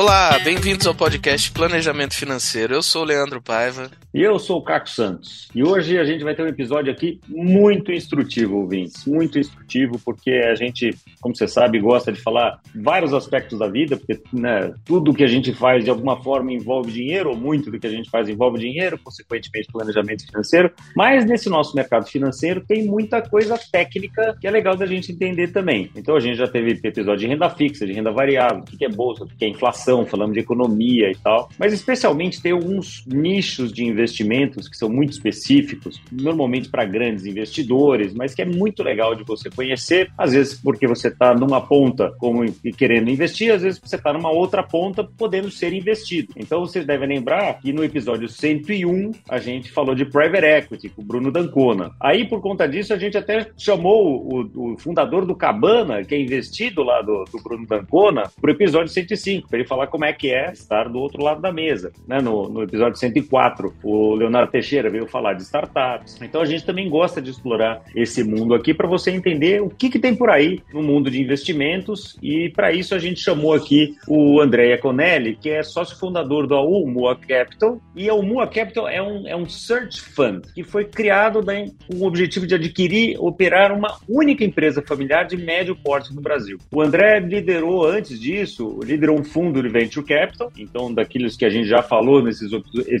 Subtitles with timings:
[0.00, 2.72] Olá, bem-vindos ao podcast Planejamento Financeiro.
[2.72, 3.90] Eu sou o Leandro Paiva.
[4.14, 5.48] E eu sou o Caco Santos.
[5.52, 9.04] E hoje a gente vai ter um episódio aqui muito instrutivo, ouvintes.
[9.06, 13.96] Muito instrutivo, porque a gente, como você sabe, gosta de falar vários aspectos da vida,
[13.96, 17.80] porque né, tudo que a gente faz de alguma forma envolve dinheiro, ou muito do
[17.80, 20.70] que a gente faz envolve dinheiro, consequentemente planejamento financeiro.
[20.94, 25.48] Mas nesse nosso mercado financeiro tem muita coisa técnica que é legal da gente entender
[25.48, 25.90] também.
[25.96, 28.88] Então a gente já teve episódio de renda fixa, de renda variável, o que é
[28.88, 33.72] bolsa, o que é inflação falamos de economia e tal, mas especialmente tem alguns nichos
[33.72, 39.14] de investimentos que são muito específicos, normalmente para grandes investidores, mas que é muito legal
[39.14, 42.44] de você conhecer, às vezes porque você está numa ponta como
[42.76, 46.32] querendo investir, às vezes você está numa outra ponta podendo ser investido.
[46.36, 51.02] Então vocês devem lembrar que no episódio 101 a gente falou de private equity com
[51.02, 51.92] o Bruno Dancona.
[52.00, 56.20] Aí por conta disso a gente até chamou o, o fundador do Cabana, que é
[56.20, 60.04] investido lá do, do Bruno Dancona, para o episódio 105, para ele falar falar como
[60.04, 61.92] é que é estar do outro lado da mesa.
[62.06, 62.20] Né?
[62.20, 66.20] No, no episódio 104, o Leonardo Teixeira veio falar de startups.
[66.20, 69.88] Então a gente também gosta de explorar esse mundo aqui para você entender o que,
[69.88, 72.18] que tem por aí no mundo de investimentos.
[72.20, 76.60] E para isso a gente chamou aqui o André Conelli, que é sócio fundador da
[76.60, 77.80] Umua Capital.
[77.94, 81.98] E a Umua Capital é um, é um search fund que foi criado né, com
[81.98, 86.58] o objetivo de adquirir, operar uma única empresa familiar de médio porte no Brasil.
[86.72, 91.68] O André liderou antes disso, liderou um fundo Venture Capital, então daqueles que a gente
[91.68, 92.50] já falou nesses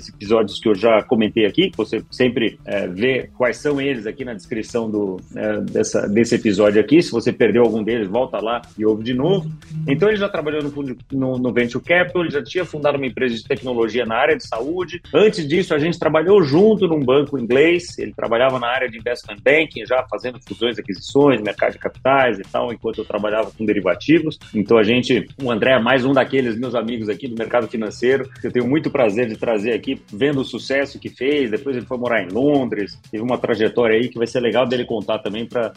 [0.08, 4.34] episódios que eu já comentei aqui, você sempre é, vê quais são eles aqui na
[4.34, 7.02] descrição do, é, dessa, desse episódio aqui.
[7.02, 9.50] Se você perdeu algum deles, volta lá e ouve de novo.
[9.86, 10.72] Então ele já trabalhou no,
[11.12, 14.46] no, no Venture Capital, ele já tinha fundado uma empresa de tecnologia na área de
[14.46, 15.00] saúde.
[15.14, 19.38] Antes disso, a gente trabalhou junto num banco inglês, ele trabalhava na área de investment
[19.42, 24.38] banking, já fazendo fusões, aquisições, mercado de capitais e tal, enquanto eu trabalhava com derivativos.
[24.54, 28.28] Então a gente, o André é mais um daqueles meus amigos aqui do mercado financeiro,
[28.40, 31.50] que eu tenho muito prazer de trazer aqui, vendo o sucesso que fez.
[31.50, 34.84] Depois ele foi morar em Londres, teve uma trajetória aí que vai ser legal dele
[34.84, 35.72] contar também para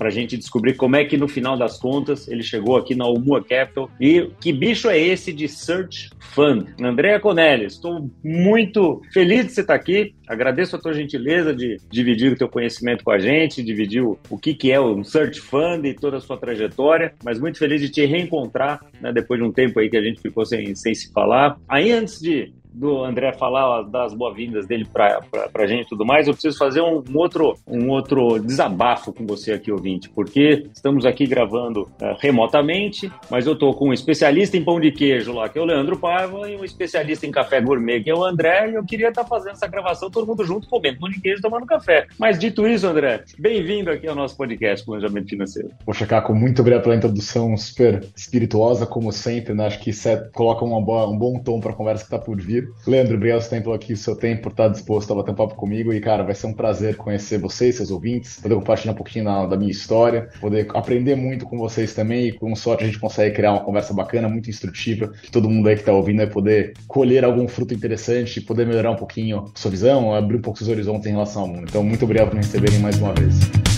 [0.00, 3.42] a gente descobrir como é que no final das contas ele chegou aqui na Umua
[3.42, 3.90] Capital.
[4.00, 6.66] E que bicho é esse de Search Fund?
[6.82, 10.14] Andréa Conelli, estou muito feliz de você estar aqui.
[10.26, 14.38] Agradeço a tua gentileza de dividir o teu conhecimento com a gente, dividir o, o
[14.38, 17.90] que, que é um Search Fund e toda a sua trajetória, mas muito feliz de
[17.90, 21.12] te reencontrar né, depois de um tempo aí que a gente ficou sem, sem se
[21.12, 21.58] falar.
[21.68, 25.22] Aí antes de do André falar das boas-vindas dele para
[25.54, 29.52] a gente e tudo mais, eu preciso fazer um, outro, um outro desabafo com você
[29.52, 34.64] aqui, ouvinte, porque estamos aqui gravando uh, remotamente, mas eu estou com um especialista em
[34.64, 38.02] pão de queijo lá, que é o Leandro Paiva, e um especialista em café gourmet,
[38.02, 40.68] que é o André, e eu queria estar tá fazendo essa gravação todo mundo junto,
[40.68, 42.06] comendo pão de queijo tomando café.
[42.18, 45.70] Mas dito isso, André, bem-vindo aqui ao nosso podcast Planejamento Financeiro.
[45.84, 49.66] Poxa, Caco, muito obrigado pela introdução super espirituosa, como sempre, né?
[49.66, 49.92] Acho que
[50.32, 52.63] coloca uma boa, um bom tom para a conversa que está por vir.
[52.86, 55.92] Leandro, obrigado por tempo aqui, seu tempo, por estar disposto a bater um papo comigo.
[55.92, 59.56] E, cara, vai ser um prazer conhecer vocês, seus ouvintes, poder compartilhar um pouquinho da,
[59.56, 62.28] minha história, poder aprender muito com vocês também.
[62.28, 65.68] E com sorte a gente consegue criar uma conversa bacana, muito instrutiva, que todo mundo
[65.68, 69.70] aí que está ouvindo vai poder colher algum fruto interessante, poder melhorar um pouquinho sua
[69.70, 71.66] visão, abrir um pouco os horizontes em relação ao mundo.
[71.68, 73.73] Então, muito obrigado por me receberem mais uma vez.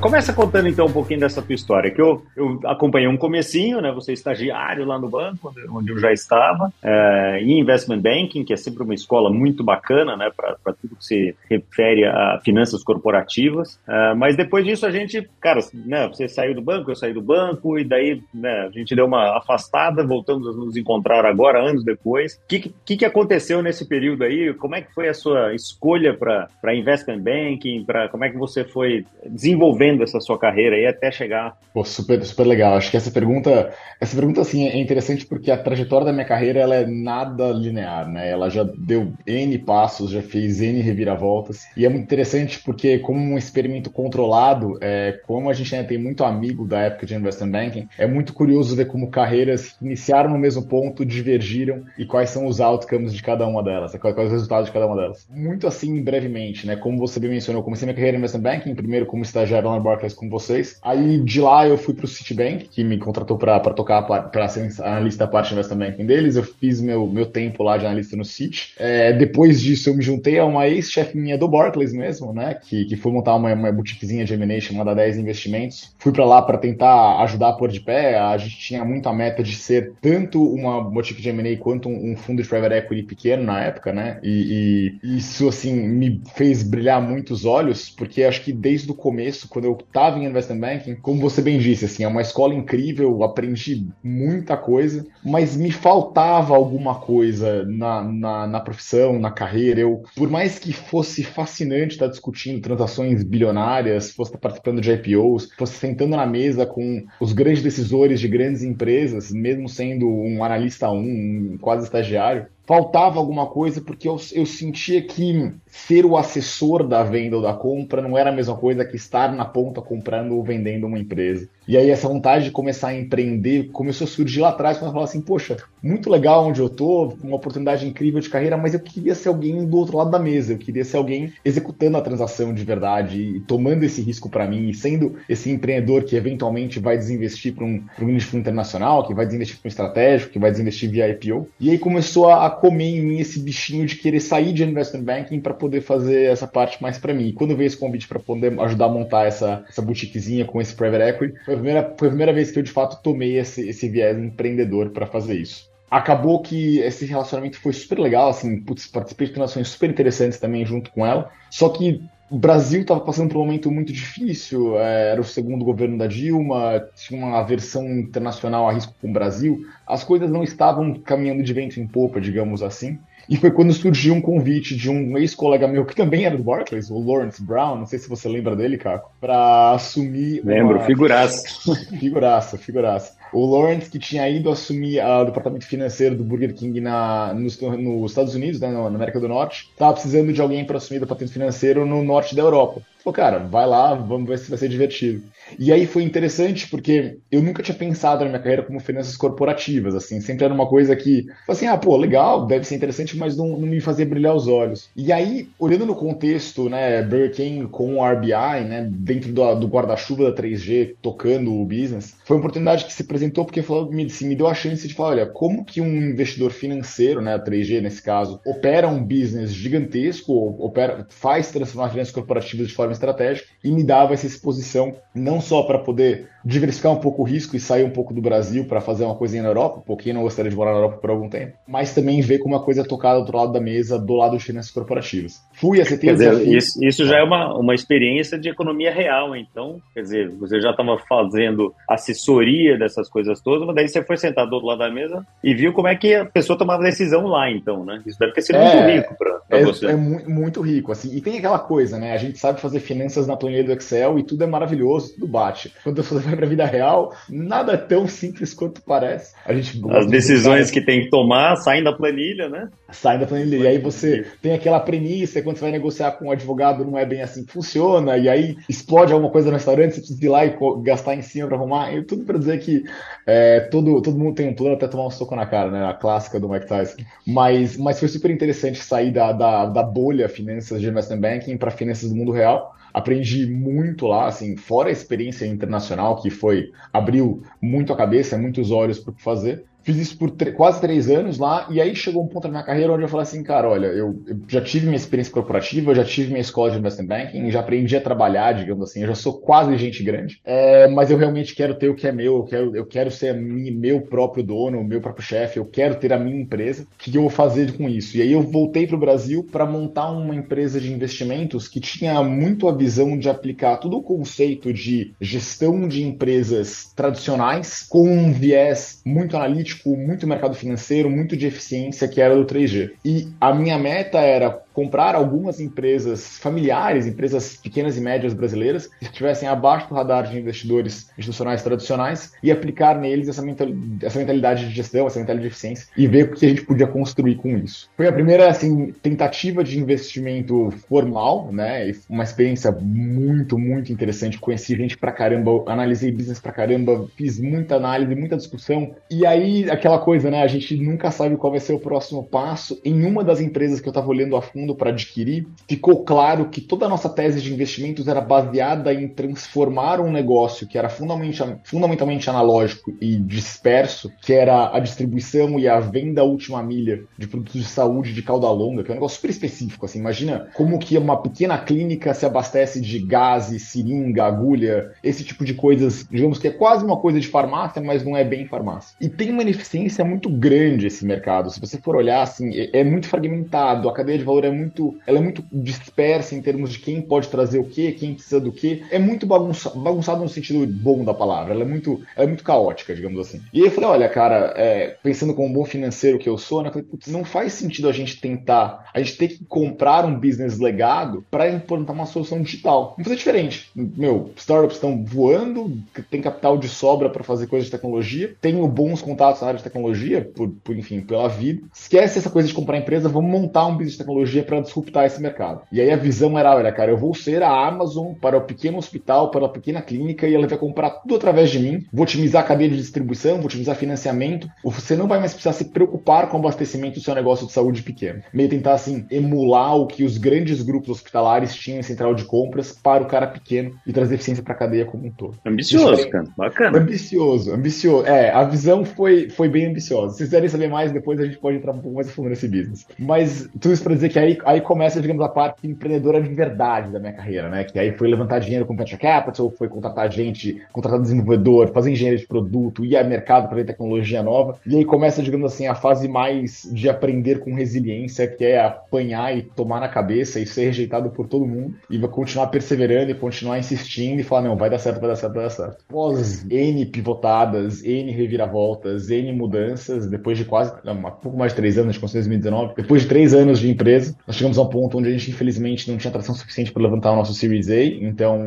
[0.00, 3.92] Começa contando então um pouquinho dessa tua história, que eu, eu acompanhei um comecinho, né?
[3.92, 8.54] Você é estagiário lá no banco, onde eu já estava, é, em Investment Banking, que
[8.54, 10.30] é sempre uma escola muito bacana, né?
[10.34, 13.78] Para tudo que se refere a finanças corporativas.
[13.86, 16.08] É, mas depois disso a gente, cara, né?
[16.08, 19.36] Você saiu do banco, eu saí do banco, e daí né, a gente deu uma
[19.36, 22.36] afastada, voltamos a nos encontrar agora, anos depois.
[22.36, 24.54] O que, que, que aconteceu nesse período aí?
[24.54, 27.84] Como é que foi a sua escolha para Investment Banking?
[27.84, 31.56] Pra, como é que você foi desenvolvendo essa sua carreira aí até chegar?
[31.72, 32.74] Pô, super, super legal.
[32.74, 36.60] Acho que essa pergunta, essa pergunta assim é interessante porque a trajetória da minha carreira
[36.60, 38.30] ela é nada linear, né?
[38.30, 43.20] Ela já deu N passos, já fez N reviravoltas e é muito interessante porque como
[43.20, 47.50] um experimento controlado, é, como a gente ainda tem muito amigo da época de investment
[47.50, 52.46] banking, é muito curioso ver como carreiras iniciaram no mesmo ponto, divergiram e quais são
[52.46, 55.26] os outcomes de cada uma delas, quais, quais os resultados de cada uma delas.
[55.30, 56.76] Muito assim, brevemente, né?
[56.76, 60.14] Como você bem mencionou, comecei minha carreira em investment banking, primeiro como estagiário lá Barclays
[60.14, 60.78] com vocês.
[60.82, 65.24] Aí de lá eu fui pro Citibank, que me contratou para tocar, para ser analista
[65.24, 66.36] da parte investment banking deles.
[66.36, 68.74] Eu fiz meu, meu tempo lá de analista no Citi.
[68.78, 72.54] É, depois disso eu me juntei a uma ex-chefe minha do Barclays mesmo, né?
[72.54, 75.94] Que, que foi montar uma, uma boutiquezinha de M&A chamada 10 Investimentos.
[75.98, 78.18] Fui para lá para tentar ajudar a pôr de pé.
[78.18, 82.12] A gente tinha muito a meta de ser tanto uma boutique de M&A quanto um,
[82.12, 84.18] um, fundo de private equity pequeno na época, né?
[84.22, 89.48] E, e isso, assim, me fez brilhar muitos olhos, porque acho que desde o começo,
[89.48, 93.22] quando eu estava em investment banking, como você bem disse, assim, é uma escola incrível,
[93.22, 99.80] aprendi muita coisa, mas me faltava alguma coisa na, na, na profissão, na carreira.
[99.80, 105.50] Eu, por mais que fosse fascinante estar discutindo transações bilionárias, fosse estar participando de IPOs,
[105.56, 110.90] fosse sentando na mesa com os grandes decisores de grandes empresas, mesmo sendo um analista
[110.90, 116.86] um, um quase estagiário, faltava alguma coisa porque eu, eu sentia que ser o assessor
[116.86, 120.36] da venda ou da compra não era a mesma coisa que estar na ponta comprando
[120.36, 121.48] ou vendendo uma empresa.
[121.68, 124.92] E aí essa vontade de começar a empreender começou a surgir lá atrás quando eu
[124.92, 128.80] falava assim, poxa, muito legal onde eu tô, uma oportunidade incrível de carreira, mas eu
[128.80, 132.52] queria ser alguém do outro lado da mesa, eu queria ser alguém executando a transação
[132.52, 136.98] de verdade e tomando esse risco para mim e sendo esse empreendedor que eventualmente vai
[136.98, 140.90] desinvestir para um, um fundo internacional, que vai desinvestir para um estratégico, que vai desinvestir
[140.90, 141.48] via IPO.
[141.60, 145.40] E aí começou a comer em mim esse bichinho de querer sair de investment banking
[145.40, 147.28] para poder fazer essa parte mais para mim.
[147.28, 150.74] E quando veio esse convite para poder ajudar a montar essa, essa boutiquezinha com esse
[150.74, 153.68] private equity, foi a primeira, foi a primeira vez que eu de fato tomei esse,
[153.68, 158.86] esse viés empreendedor para fazer isso acabou que esse relacionamento foi super legal, assim, putz,
[158.86, 161.28] participei de transações super interessantes também junto com ela.
[161.50, 165.64] Só que o Brasil estava passando por um momento muito difícil, é, era o segundo
[165.64, 170.44] governo da Dilma, tinha uma aversão internacional a risco com o Brasil, as coisas não
[170.44, 173.00] estavam caminhando de vento em popa, digamos assim.
[173.30, 176.90] E foi quando surgiu um convite de um ex-colega meu, que também era do Barclays,
[176.90, 180.42] o Lawrence Brown, não sei se você lembra dele, Caco, para assumir.
[180.44, 180.84] Lembro, uma...
[180.84, 181.44] figuraça.
[181.96, 183.19] figuraça, figuraça.
[183.32, 188.10] O Lawrence, que tinha ido assumir o departamento financeiro do Burger King na, nos, nos
[188.10, 191.32] Estados Unidos, né, na América do Norte, estava precisando de alguém para assumir o departamento
[191.32, 192.82] financeiro no norte da Europa.
[193.02, 195.22] Falou, cara, vai lá, vamos ver se vai ser divertido.
[195.58, 199.94] E aí foi interessante porque eu nunca tinha pensado na minha carreira como finanças corporativas,
[199.94, 203.48] assim, sempre era uma coisa que, assim, ah, pô, legal, deve ser interessante, mas não,
[203.58, 204.90] não me fazia brilhar os olhos.
[204.94, 209.66] E aí, olhando no contexto, né, Burger King com o RBI, né, dentro do, do
[209.66, 214.26] guarda-chuva da 3G, tocando o business, foi uma oportunidade que se porque falou, me, assim,
[214.26, 217.80] me deu a chance de falar, olha, como que um investidor financeiro, né, a 3G
[217.80, 223.70] nesse caso, opera um business gigantesco, opera, faz transformar finanças corporativas de forma estratégica e
[223.70, 227.84] me dava essa exposição não só para poder diversificar um pouco o risco e sair
[227.84, 230.70] um pouco do Brasil para fazer uma coisinha na Europa, pouquinho não gostaria de morar
[230.70, 233.36] na Europa por algum tempo, mas também ver como a coisa é tocada do outro
[233.36, 235.42] lado da mesa, do lado de finanças corporativas.
[235.52, 236.56] Fui, quer dizer, desafio.
[236.56, 240.70] Isso, isso já é uma, uma experiência de economia real, então, quer dizer, você já
[240.70, 244.90] estava fazendo assessoria dessas coisas todas, mas daí você foi sentado do outro lado da
[244.90, 248.02] mesa e viu como é que a pessoa tomava decisão lá, então, né?
[248.06, 249.86] Isso deve ter sido é, muito rico para é, você.
[249.86, 252.12] É muito, rico, assim, e tem aquela coisa, né?
[252.12, 255.72] A gente sabe fazer finanças na planilha do Excel e tudo é maravilhoso, tudo bate.
[255.82, 259.34] Quando você vai para a vida real, nada é tão simples quanto parece.
[259.44, 262.68] A gente As decisões de que tem que tomar saem da planilha, né?
[262.90, 263.56] Saem da planilha.
[263.56, 267.04] E aí você tem aquela premissa, quando você vai negociar com um advogado, não é
[267.04, 270.46] bem assim que funciona, e aí explode alguma coisa no restaurante, você precisa ir lá
[270.46, 271.92] e gastar em cima para arrumar.
[271.94, 272.84] E tudo para dizer que
[273.26, 275.86] é, todo, todo mundo tem um plano até tomar um soco na cara, né?
[275.86, 276.96] A clássica do Mike Tyson.
[277.26, 281.70] Mas, mas foi super interessante sair da, da, da bolha finanças de investment banking para
[281.70, 287.42] finanças do mundo real aprendi muito lá, assim, fora a experiência internacional que foi abriu
[287.62, 289.64] muito a cabeça, muitos olhos para fazer.
[289.82, 292.92] Fiz isso por quase três anos lá, e aí chegou um ponto na minha carreira
[292.92, 296.04] onde eu falei assim, cara, olha, eu, eu, já tive minha experiência corporativa, eu já
[296.04, 299.34] tive minha escola de investment banking, já aprendi a trabalhar, digamos assim, eu já sou
[299.34, 302.76] quase gente grande, é, mas eu realmente quero ter o que é meu, eu quero,
[302.76, 306.40] eu quero ser minha, meu próprio dono, meu próprio chefe, eu quero ter a minha
[306.40, 308.16] empresa, o que eu vou fazer com isso?
[308.16, 312.22] E aí eu voltei para o Brasil para montar uma empresa de investimentos que tinha
[312.22, 318.32] muito a visão de aplicar todo o conceito de gestão de empresas tradicionais com um
[318.32, 322.92] viés muito analítico muito mercado financeiro, muito de eficiência que era do 3G.
[323.04, 324.50] E a minha meta era
[324.80, 330.38] comprar algumas empresas familiares, empresas pequenas e médias brasileiras, que estivessem abaixo do radar de
[330.38, 336.06] investidores institucionais tradicionais e aplicar neles essa, mentalidade de gestão, essa mentalidade de eficiência e
[336.06, 337.90] ver o que a gente podia construir com isso.
[337.94, 341.92] Foi a primeira assim, tentativa de investimento formal, né?
[342.08, 344.38] Uma experiência muito, muito interessante.
[344.38, 348.94] Conheci gente pra caramba, analisei business pra caramba, fiz muita análise, muita discussão.
[349.10, 350.42] E aí, aquela coisa, né?
[350.42, 352.80] A gente nunca sabe qual vai ser o próximo passo.
[352.82, 356.48] Em uma das empresas que eu estava olhando a fundo, fazendo para adquirir, ficou claro
[356.48, 360.88] que toda a nossa tese de investimentos era baseada em transformar um negócio que era
[360.88, 367.60] fundamentalmente, analógico e disperso, que era a distribuição e a venda última milha de produtos
[367.60, 369.86] de saúde de cauda longa, que é um negócio super específico.
[369.86, 375.44] Assim, imagina como que uma pequena clínica se abastece de gás, seringa, agulha, esse tipo
[375.44, 378.96] de coisas, digamos que é quase uma coisa de farmácia, mas não é bem farmácia.
[379.00, 381.50] E tem uma ineficiência muito grande esse mercado.
[381.50, 384.96] Se você for olhar, assim, é, é muito fragmentado, a cadeia de valor é muito,
[385.06, 388.52] ela é muito dispersa em termos de quem pode trazer o que, quem precisa do
[388.52, 388.82] que.
[388.90, 391.54] É muito bagunça, bagunçado no sentido bom da palavra.
[391.54, 393.40] Ela é muito, ela é muito caótica, digamos assim.
[393.52, 396.62] E aí eu falei, olha, cara, é, pensando como um bom financeiro que eu sou,
[396.62, 400.04] né, eu falei, putz, não faz sentido a gente tentar, a gente ter que comprar
[400.04, 402.94] um business legado para implantar uma solução digital.
[402.96, 403.70] Vamos fazer diferente.
[403.74, 405.78] Meu, startups estão voando,
[406.10, 409.64] tem capital de sobra para fazer coisas de tecnologia, tenho bons contatos na área de
[409.64, 411.62] tecnologia, por, por enfim, pela vida.
[411.74, 415.20] Esquece essa coisa de comprar empresa, vamos montar um business de tecnologia para disruptar esse
[415.20, 415.62] mercado.
[415.72, 418.78] E aí a visão era, olha, cara, eu vou ser a Amazon para o pequeno
[418.78, 422.42] hospital, para a pequena clínica e ela vai comprar tudo através de mim, vou otimizar
[422.42, 424.48] a cadeia de distribuição, vou otimizar financiamento.
[424.64, 427.82] Você não vai mais precisar se preocupar com o abastecimento do seu negócio de saúde
[427.82, 428.22] pequeno.
[428.32, 432.72] Meio tentar, assim, emular o que os grandes grupos hospitalares tinham em central de compras
[432.72, 435.38] para o cara pequeno e trazer eficiência para a cadeia como um todo.
[435.44, 436.24] Ambicioso, cara.
[436.36, 436.78] Bacana.
[436.78, 438.06] Ambicioso, ambicioso.
[438.06, 440.12] É, a visão foi, foi bem ambiciosa.
[440.12, 442.28] Se vocês quiserem saber mais, depois a gente pode entrar um pouco mais a fundo
[442.28, 442.86] nesse business.
[442.98, 446.90] Mas tudo isso para dizer que aí, aí começa, digamos, a parte empreendedora de verdade
[446.90, 447.64] da minha carreira, né?
[447.64, 452.18] Que aí foi levantar dinheiro com venture capital, foi contratar gente, contratar desenvolvedor, fazer engenharia
[452.18, 454.58] de produto, ir a mercado para ver tecnologia nova.
[454.66, 459.36] E aí começa, digamos assim, a fase mais de aprender com resiliência, que é apanhar
[459.36, 463.14] e tomar na cabeça e ser rejeitado por todo mundo e vai continuar perseverando e
[463.14, 465.84] continuar insistindo e falar, não, vai dar certo, vai dar certo, vai dar certo.
[465.88, 471.56] Após N pivotadas, N reviravoltas, N mudanças, depois de quase, não, um pouco mais de
[471.56, 474.98] três anos, de 2019, depois de três anos de empresa, nós chegamos a um ponto
[474.98, 478.40] onde a gente, infelizmente, não tinha tração suficiente para levantar o nosso Series A, então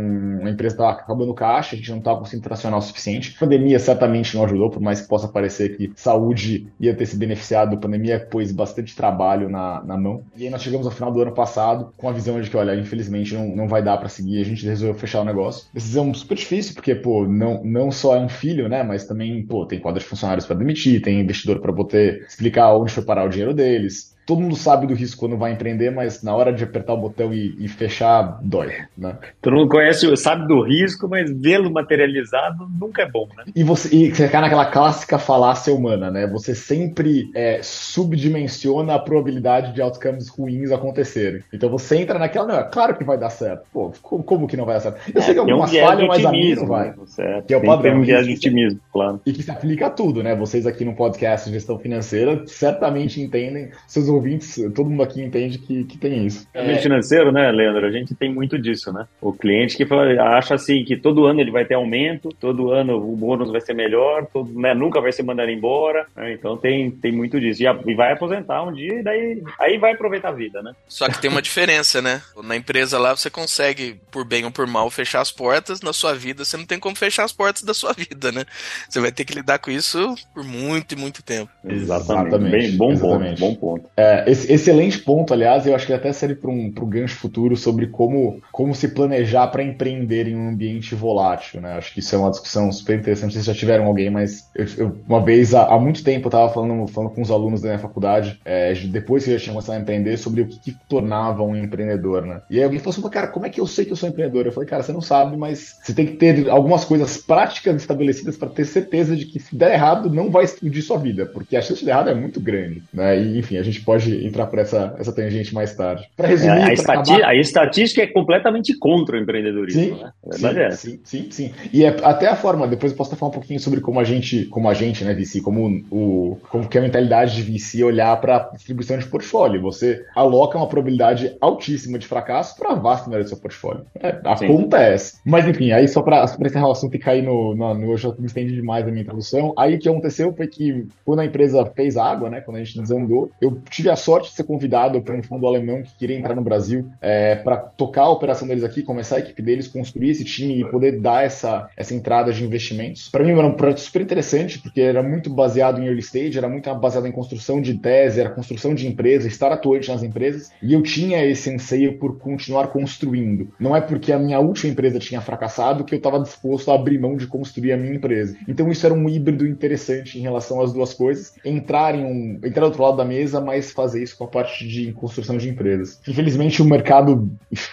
[0.44, 3.34] a empresa estava acabando caixa, a gente não estava conseguindo tracionar o suficiente.
[3.36, 7.18] A pandemia certamente não ajudou, por mais que possa parecer que saúde ia ter se
[7.18, 10.24] beneficiado, a pandemia pôs bastante trabalho na, na mão.
[10.36, 12.75] E aí nós chegamos ao final do ano passado com a visão de que, olha,
[12.75, 15.68] infelizmente não, não vai dar para seguir, a gente resolveu fechar o negócio.
[15.74, 19.65] Decisão super difícil, porque, pô, não, não só é um filho, né, mas também, pô,
[19.65, 23.30] tem quadro de funcionários para demitir, tem investidor para poder explicar onde foi parar o
[23.30, 26.94] dinheiro deles todo mundo sabe do risco quando vai empreender, mas na hora de apertar
[26.94, 29.18] o botão e, e fechar, dói, né?
[29.42, 33.46] Todo mundo conhece, sabe do risco, mas vê-lo materializado nunca é bom, né?
[33.56, 36.27] E você, e você cai naquela clássica falácia humana, né?
[36.27, 41.44] Você sempre é, subdimensiona a probabilidade de outcomes ruins acontecerem.
[41.51, 43.63] Então você entra naquela, não, é claro que vai dar certo.
[43.72, 45.12] Pô, como, que não vai dar certo?
[45.13, 46.94] Eu é, sei que algumas é um falham, mas a minha não vai.
[47.06, 47.46] Certo.
[47.46, 48.00] Que é o padrão.
[48.00, 49.22] Um viés de otimismo, claro.
[49.25, 50.36] E que se aplica a tudo, né?
[50.36, 55.58] Vocês aqui no podcast de gestão financeira certamente entendem seus ouvintes, todo mundo aqui entende
[55.58, 56.48] que, que tem isso.
[56.53, 57.86] É financeiro, né, Leandro?
[57.86, 59.08] A gente tem muito disso, né?
[59.22, 62.98] O cliente que fala, acha assim que todo ano ele vai ter aumento, todo ano
[62.98, 66.05] o bônus vai ser melhor, todo, né, nunca vai ser mandado embora.
[66.15, 66.34] Né?
[66.34, 67.63] Então tem, tem muito disso.
[67.63, 70.74] E, a, e, vai aposentar um dia e daí aí vai aproveitar a vida, né?
[70.88, 72.22] Só que tem uma diferença, né?
[72.43, 75.82] Na empresa lá você consegue, por bem ou por mal, fechar as portas.
[75.82, 78.46] Na sua vida você não tem como fechar as portas da sua vida, né?
[78.89, 81.51] Você vai ter que lidar com isso por muito e muito tempo.
[81.63, 82.24] Exatamente.
[82.27, 82.51] Exatamente.
[82.51, 83.39] Bem, bom Exatamente.
[83.39, 83.39] ponto.
[83.39, 83.89] Bom ponto.
[83.96, 87.56] É, esse, excelente ponto, aliás, eu acho que até serve para um pro gancho futuro
[87.56, 91.74] sobre como, como se planejar para empreender em um ambiente volátil, né?
[91.74, 93.38] Acho que isso é uma discussão super interessante.
[93.38, 96.54] Se já tiveram alguém, mas eu, eu, uma vez, há, há, muito tempo, eu estava
[96.54, 99.76] falando, falando com os alunos da minha faculdade, é, depois que eu já tinha começado
[99.78, 102.42] a empreender, sobre o que, que tornava um empreendedor, né?
[102.50, 104.46] E aí alguém falou assim, cara, como é que eu sei que eu sou empreendedor?
[104.46, 108.38] Eu falei, cara, você não sabe, mas você tem que ter algumas coisas práticas estabelecidas
[108.38, 111.62] para ter certeza de que se der errado, não vai explodir sua vida, porque a
[111.62, 113.20] chance de dar errado é muito grande, né?
[113.20, 116.08] E, enfim, a gente pode entrar por essa, essa tangente mais tarde.
[116.16, 117.30] Para resumir, é, a, estati acabar...
[117.30, 119.82] a, estatística é completamente contra o empreendedorismo.
[119.82, 120.12] Sim, né?
[120.26, 120.98] verdade sim, é.
[121.04, 121.54] sim, sim, sim.
[121.72, 124.46] E é, até a forma, depois eu posso falar um pouquinho sobre como a gente,
[124.46, 128.20] como a gente, né, VC, como o, como que é a mentalidade de VC olhar
[128.20, 129.62] para distribuição de portfólio.
[129.62, 133.86] Você aloca uma probabilidade altíssima de fracasso para a vasta maioria do seu portfólio.
[134.00, 134.48] É, a sim.
[134.48, 135.18] conta é essa.
[135.26, 138.10] Mas enfim, aí só para encerrar o assunto e cair no, no, no eu já
[138.18, 139.54] me estendi demais a minha introdução.
[139.58, 142.80] Aí o que aconteceu foi que quando a empresa fez água, né, quando a gente
[142.80, 146.36] desandou, eu tive a sorte de ser convidado para um fundo alemão que queria entrar
[146.36, 150.24] no Brasil é, para tocar a operação deles aqui, começar a equipe deles, construir esse
[150.24, 153.10] time e poder dar essa, essa entrada de investimentos.
[153.10, 156.50] Para mim era um projeto super interessante, porque era muito baseado em early stage, era
[156.50, 160.74] muito baseado em construção de tese, era construção de empresa, estar atuante nas empresas, e
[160.74, 163.50] eu tinha esse anseio por continuar construindo.
[163.60, 167.00] Não é porque a minha última empresa tinha fracassado que eu estava disposto a abrir
[167.00, 168.38] mão de construir a minha empresa.
[168.48, 171.34] Então isso era um híbrido interessante em relação às duas coisas.
[171.44, 174.68] Entrar em um, entrar do outro lado da mesa, mas fazer isso com a parte
[174.68, 176.00] de construção de empresas.
[176.08, 177.30] Infelizmente, o mercado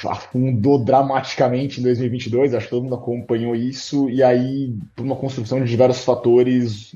[0.06, 5.60] afundou dramaticamente em 2022, acho que todo mundo acompanhou isso, e aí, por uma construção
[5.60, 6.92] de diversos fatores,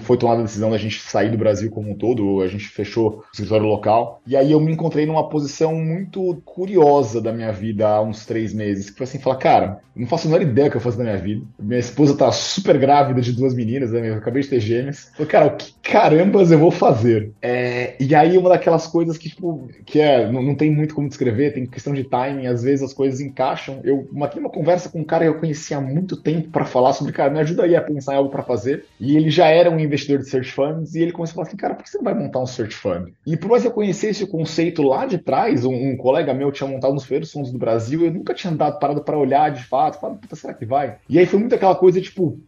[0.00, 3.18] foi tomada a decisão da gente sair do Brasil como um todo, a gente fechou
[3.18, 7.88] o escritório local, e aí eu me encontrei numa posição muito curiosa da minha vida
[7.88, 10.72] há uns três meses, que foi assim, falar, cara, não faço a menor ideia do
[10.72, 14.08] que eu faço da minha vida, minha esposa tá super grávida de duas meninas, né,
[14.08, 17.32] eu acabei de ter gêmeas, falei, cara, o que carambas eu vou fazer?
[17.40, 21.08] É, e aí uma daquelas coisas que, tipo, que é, não, não, tem muito como
[21.08, 23.80] descrever, tem questão de timing, às vezes as coisas encaixam.
[23.82, 26.92] Eu marquei uma conversa com um cara que eu conhecia há muito tempo para falar
[26.92, 28.84] sobre, cara, me ajuda aí a pensar em algo para fazer.
[29.00, 31.56] E ele já era um investidor de search funds e ele começou a falar assim,
[31.56, 33.12] cara, por que você não vai montar um search fund?
[33.26, 36.68] E por mais eu conhecesse o conceito lá de trás, um, um colega meu tinha
[36.68, 39.98] montado uns primeiros fundos do Brasil, eu nunca tinha dado parado para olhar de fato,
[39.98, 40.96] falei, puta, será que vai?
[41.08, 42.38] E aí foi muito aquela coisa, tipo,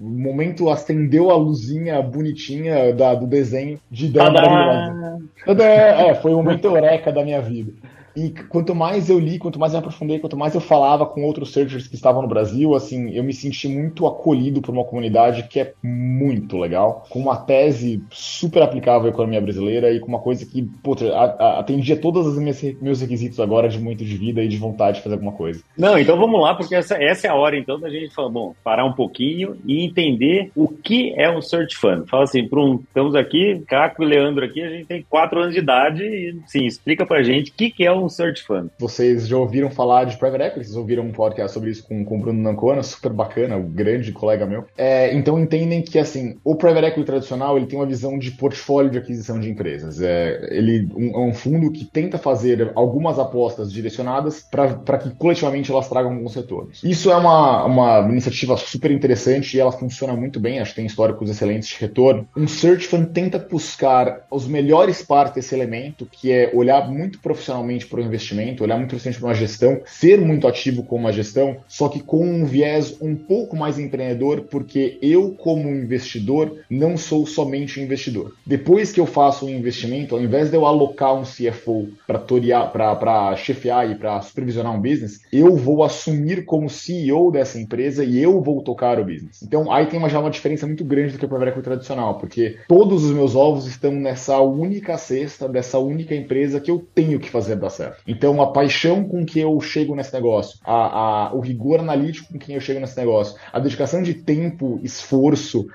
[0.00, 5.24] o momento acendeu a luzinha bonitinha da, do desenho de ideia maravilhosa.
[5.46, 7.72] É, foi o momento eureka da minha vida.
[8.16, 11.24] E quanto mais eu li, quanto mais eu me aprofundei, quanto mais eu falava com
[11.24, 15.44] outros searchers que estavam no Brasil, assim, eu me senti muito acolhido por uma comunidade
[15.48, 20.18] que é muito legal, com uma tese super aplicável à economia brasileira e com uma
[20.18, 21.14] coisa que, puta,
[21.58, 25.14] atendia todos os meus requisitos agora de muito de vida e de vontade de fazer
[25.14, 25.62] alguma coisa.
[25.76, 28.54] Não, então vamos lá, porque essa, essa é a hora, então, da gente falar, bom,
[28.62, 32.08] parar um pouquinho e entender o que é um Search Fund.
[32.08, 35.60] Fala assim, um, estamos aqui, Caco e Leandro aqui, a gente tem quatro anos de
[35.60, 38.70] idade e, sim, explica pra gente o que, que é um um search fund.
[38.78, 40.66] Vocês já ouviram falar de private equity?
[40.66, 44.12] Vocês ouviram um podcast sobre isso com, com o Bruno Nancona, super bacana, um grande
[44.12, 44.64] colega meu.
[44.76, 48.90] É, então entendem que assim, o private equity tradicional ele tem uma visão de portfólio
[48.90, 50.00] de aquisição de empresas.
[50.00, 55.70] É, ele um, é um fundo que tenta fazer algumas apostas direcionadas para que coletivamente
[55.70, 56.82] elas tragam alguns retornos.
[56.82, 60.86] Isso é uma, uma iniciativa super interessante e ela funciona muito bem, acho que tem
[60.86, 62.28] históricos excelentes de retorno.
[62.36, 67.86] Um search fund tenta buscar os melhores partes desse elemento, que é olhar muito profissionalmente
[67.94, 71.58] para o investimento, olhar muito interessante para uma gestão, ser muito ativo com uma gestão,
[71.68, 77.24] só que com um viés um pouco mais empreendedor, porque eu, como investidor, não sou
[77.24, 78.34] somente um investidor.
[78.44, 83.88] Depois que eu faço um investimento, ao invés de eu alocar um CFO para chefiar
[83.88, 88.60] e para supervisionar um business, eu vou assumir como CEO dessa empresa e eu vou
[88.62, 89.40] tocar o business.
[89.40, 92.56] Então aí tem uma, já uma diferença muito grande do que o private tradicional, porque
[92.66, 97.30] todos os meus ovos estão nessa única cesta, dessa única empresa que eu tenho que
[97.30, 98.02] fazer dar certo certo.
[98.06, 102.38] Então, a paixão com que eu chego nesse negócio, a, a, o rigor analítico com
[102.38, 105.66] que eu chego nesse negócio, a dedicação de tempo, esforço,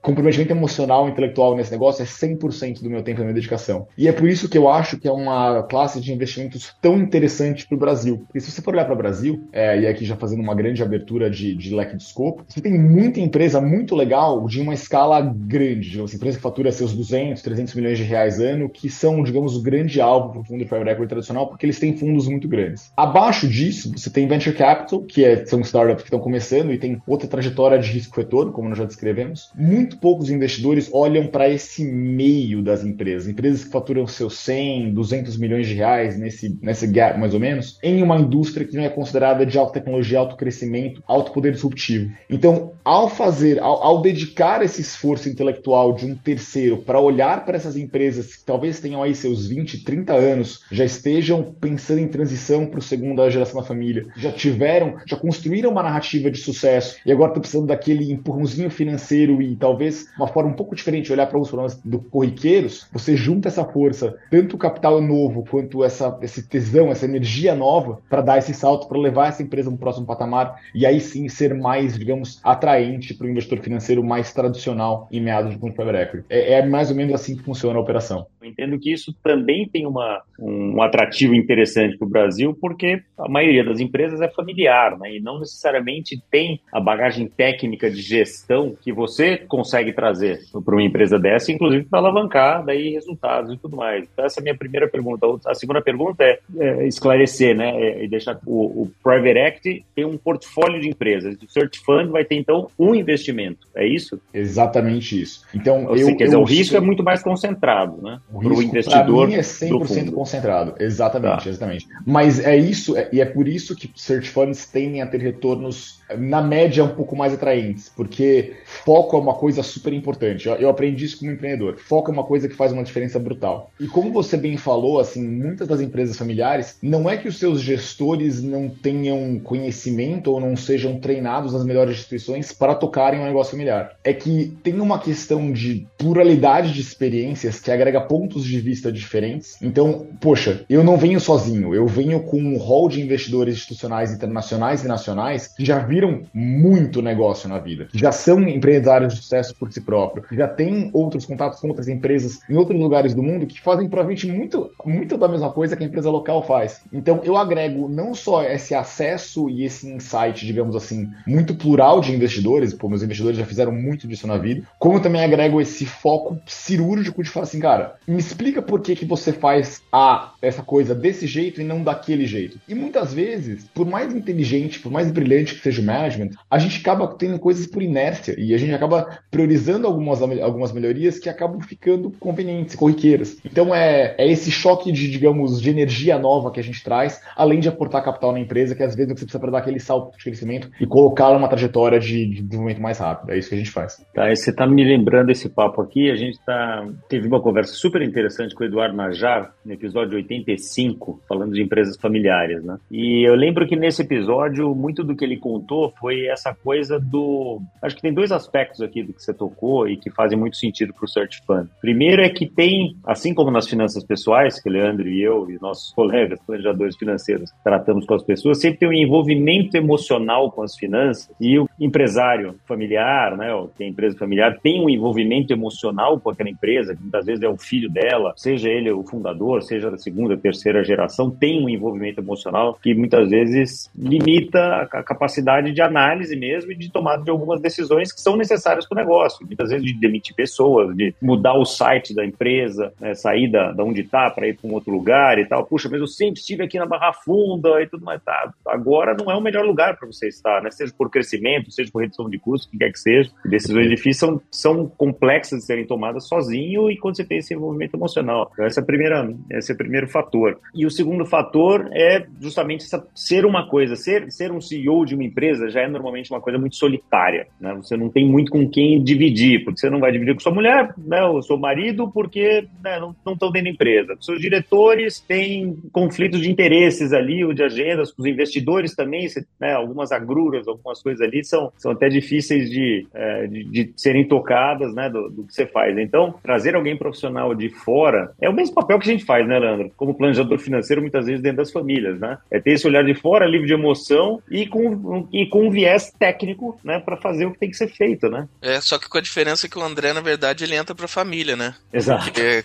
[0.00, 3.86] comprometimento emocional, intelectual nesse negócio é 100% do meu tempo e da minha dedicação.
[3.96, 7.66] E é por isso que eu acho que é uma classe de investimentos tão interessante
[7.66, 8.18] para o Brasil.
[8.26, 10.82] Porque se você for olhar para o Brasil, é, e aqui já fazendo uma grande
[10.82, 15.20] abertura de, de leque de escopo, você tem muita empresa muito legal de uma escala
[15.20, 19.22] grande, de uma empresa que fatura seus 200, 300 milhões de reais ano, que são,
[19.22, 22.28] digamos, o grande alvo para o fundo de private equity tradicional, porque eles têm fundos
[22.28, 22.92] muito grandes.
[22.94, 27.00] Abaixo disso, você tem venture capital, que é, são startups que estão começando e tem
[27.06, 29.50] outra trajetória de risco-retorno, como nós já descrevemos.
[29.54, 35.38] Muito poucos investidores olham para esse meio das empresas, empresas que faturam seus 100, 200
[35.38, 38.90] milhões de reais nesse, nesse gap, mais ou menos, em uma indústria que não é
[38.90, 42.12] considerada de alta tecnologia, alto crescimento, alto poder disruptivo.
[42.28, 47.56] Então, ao fazer, ao, ao dedicar esse esforço intelectual de um terceiro para olhar para
[47.56, 52.66] essas empresas que talvez tenham aí seus 20, 30 anos, já estejam pensando em transição
[52.66, 57.12] para a segunda geração da família, já tiveram, já construíram uma narrativa de sucesso e
[57.12, 61.26] agora estão precisando daquele empurrãozinho financeiro e talvez uma forma um pouco diferente de olhar
[61.26, 66.18] para os problemas do corriqueiros, você junta essa força, tanto o capital novo quanto essa,
[66.22, 69.78] esse tesão, essa energia nova para dar esse salto, para levar essa empresa para um
[69.78, 75.08] próximo patamar e aí sim ser mais, digamos, atraente para o investidor financeiro mais tradicional
[75.10, 76.24] em meados de private.
[76.28, 78.26] É, é mais ou menos assim que funciona a operação.
[78.40, 83.28] Eu entendo que isso também tem uma, um atrativo interessante para o Brasil, porque a
[83.28, 85.16] maioria das empresas é familiar, né?
[85.16, 90.82] E não necessariamente tem a bagagem técnica de gestão que você consegue trazer para uma
[90.82, 94.06] empresa dessa, inclusive para alavancar daí resultados e tudo mais.
[94.12, 95.26] Então, essa é a minha primeira pergunta.
[95.46, 97.70] A segunda pergunta é, é esclarecer, né?
[97.70, 101.36] É, e deixar o, o Private Equity tem um portfólio de empresas.
[101.42, 103.66] O Search Fund vai ter, então, um investimento.
[103.74, 104.20] É isso?
[104.32, 105.44] Exatamente isso.
[105.54, 108.20] Então, eu, quer dizer, eu, o risco é muito mais concentrado, né?
[108.30, 109.28] Para o investidor.
[109.28, 110.74] Mim é 100% concentrado.
[110.78, 111.15] Exatamente.
[111.20, 111.42] Tá.
[111.46, 111.88] Exatamente.
[112.04, 116.00] Mas é isso, é, e é por isso que search funds tendem a ter retornos
[116.18, 120.48] na média, um pouco mais atraentes, porque foco é uma coisa super importante.
[120.48, 121.76] Eu aprendi isso como empreendedor.
[121.78, 123.70] Foco é uma coisa que faz uma diferença brutal.
[123.80, 127.60] E como você bem falou, assim, muitas das empresas familiares, não é que os seus
[127.60, 133.52] gestores não tenham conhecimento ou não sejam treinados nas melhores instituições para tocarem um negócio
[133.52, 133.96] familiar.
[134.04, 139.56] É que tem uma questão de pluralidade de experiências que agrega pontos de vista diferentes.
[139.60, 144.84] Então, poxa, eu não venho sozinho, eu venho com um hall de investidores institucionais internacionais
[144.84, 149.72] e nacionais que já viram muito negócio na vida, já são empresários de sucesso por
[149.72, 153.58] si próprio, já têm outros contatos com outras empresas em outros lugares do mundo que
[153.58, 156.82] fazem provavelmente muito, muito da mesma coisa que a empresa local faz.
[156.92, 162.14] Então, eu agrego não só esse acesso e esse insight, digamos assim, muito plural de
[162.14, 166.38] investidores, pô, meus investidores já fizeram muito disso na vida, como também agrego esse foco
[166.46, 170.94] cirúrgico de falar assim, cara, me explica por que, que você faz a, essa coisa
[170.94, 172.60] desse jeito e não daquele jeito.
[172.68, 177.06] E muitas vezes, por mais inteligente, por mais brilhante que seja management, a gente acaba
[177.14, 182.10] tendo coisas por inércia e a gente acaba priorizando algumas, algumas melhorias que acabam ficando
[182.18, 183.38] convenientes, corriqueiras.
[183.44, 187.60] Então é, é esse choque de, digamos, de energia nova que a gente traz, além
[187.60, 190.24] de aportar capital na empresa, que às vezes você precisa para dar aquele salto de
[190.24, 193.30] crescimento e colocá-la numa trajetória de, de desenvolvimento mais rápido.
[193.32, 194.04] É isso que a gente faz.
[194.14, 198.02] Tá, você está me lembrando esse papo aqui, a gente tá, teve uma conversa super
[198.02, 202.78] interessante com o Eduardo Najar, no episódio 85, falando de empresas familiares, né?
[202.90, 207.60] E eu lembro que nesse episódio, muito do que ele contou foi essa coisa do...
[207.82, 210.92] Acho que tem dois aspectos aqui do que você tocou e que fazem muito sentido
[210.92, 211.68] para o Search Fund.
[211.80, 215.92] Primeiro é que tem, assim como nas finanças pessoais, que Leandro e eu e nossos
[215.92, 221.30] colegas planejadores financeiros tratamos com as pessoas, sempre tem um envolvimento emocional com as finanças
[221.40, 226.50] e o empresário familiar, né, ou tem empresa familiar, tem um envolvimento emocional com aquela
[226.50, 230.36] empresa, que muitas vezes é o filho dela, seja ele o fundador, seja da segunda,
[230.36, 236.72] terceira geração, tem um envolvimento emocional que muitas vezes limita a capacidade de análise mesmo
[236.72, 239.46] e de tomada de algumas decisões que são necessárias para o negócio.
[239.46, 243.84] Muitas vezes de demitir pessoas, de mudar o site da empresa, né, sair da, da
[243.84, 245.64] onde está para ir para um outro lugar e tal.
[245.64, 248.22] Puxa, mas eu sempre estive aqui na Barra Funda e tudo mais.
[248.22, 250.70] Tá, agora não é o melhor lugar para você estar, né?
[250.70, 253.30] seja por crescimento, seja por redução de custos, o que quer que seja.
[253.44, 257.96] Decisões difíceis são, são complexas de serem tomadas sozinho e quando você tem esse envolvimento
[257.96, 258.50] emocional.
[258.52, 260.58] Então, essa é a primeira, esse é o primeiro fator.
[260.74, 265.14] E o segundo fator é justamente essa, ser uma coisa, ser, ser um CEO de
[265.14, 267.46] uma empresa já é normalmente uma coisa muito solitária.
[267.60, 267.74] Né?
[267.74, 270.94] Você não tem muito com quem dividir, porque você não vai dividir com sua mulher,
[270.98, 274.16] né, ou seu marido, porque né, não estão dentro da empresa.
[274.20, 279.26] Seus diretores têm conflitos de interesses ali, ou de agendas, os investidores também,
[279.60, 284.26] né, algumas agruras, algumas coisas ali são, são até difíceis de, é, de, de, serem
[284.26, 285.96] tocadas né, do, do, que você faz.
[285.98, 289.58] Então, trazer alguém profissional de fora é o mesmo papel que a gente faz, né,
[289.58, 289.90] Leandro?
[289.96, 292.38] Como planejador financeiro, muitas vezes dentro das famílias, né?
[292.50, 296.12] É ter esse olhar de fora, livre de emoção e com, e com um viés
[296.18, 298.48] técnico, né, para fazer o que tem que ser feito, né?
[298.60, 301.56] É, só que com a diferença que o André, na verdade, ele entra pra família,
[301.56, 301.74] né?
[301.92, 302.24] Exato.
[302.24, 302.64] Porque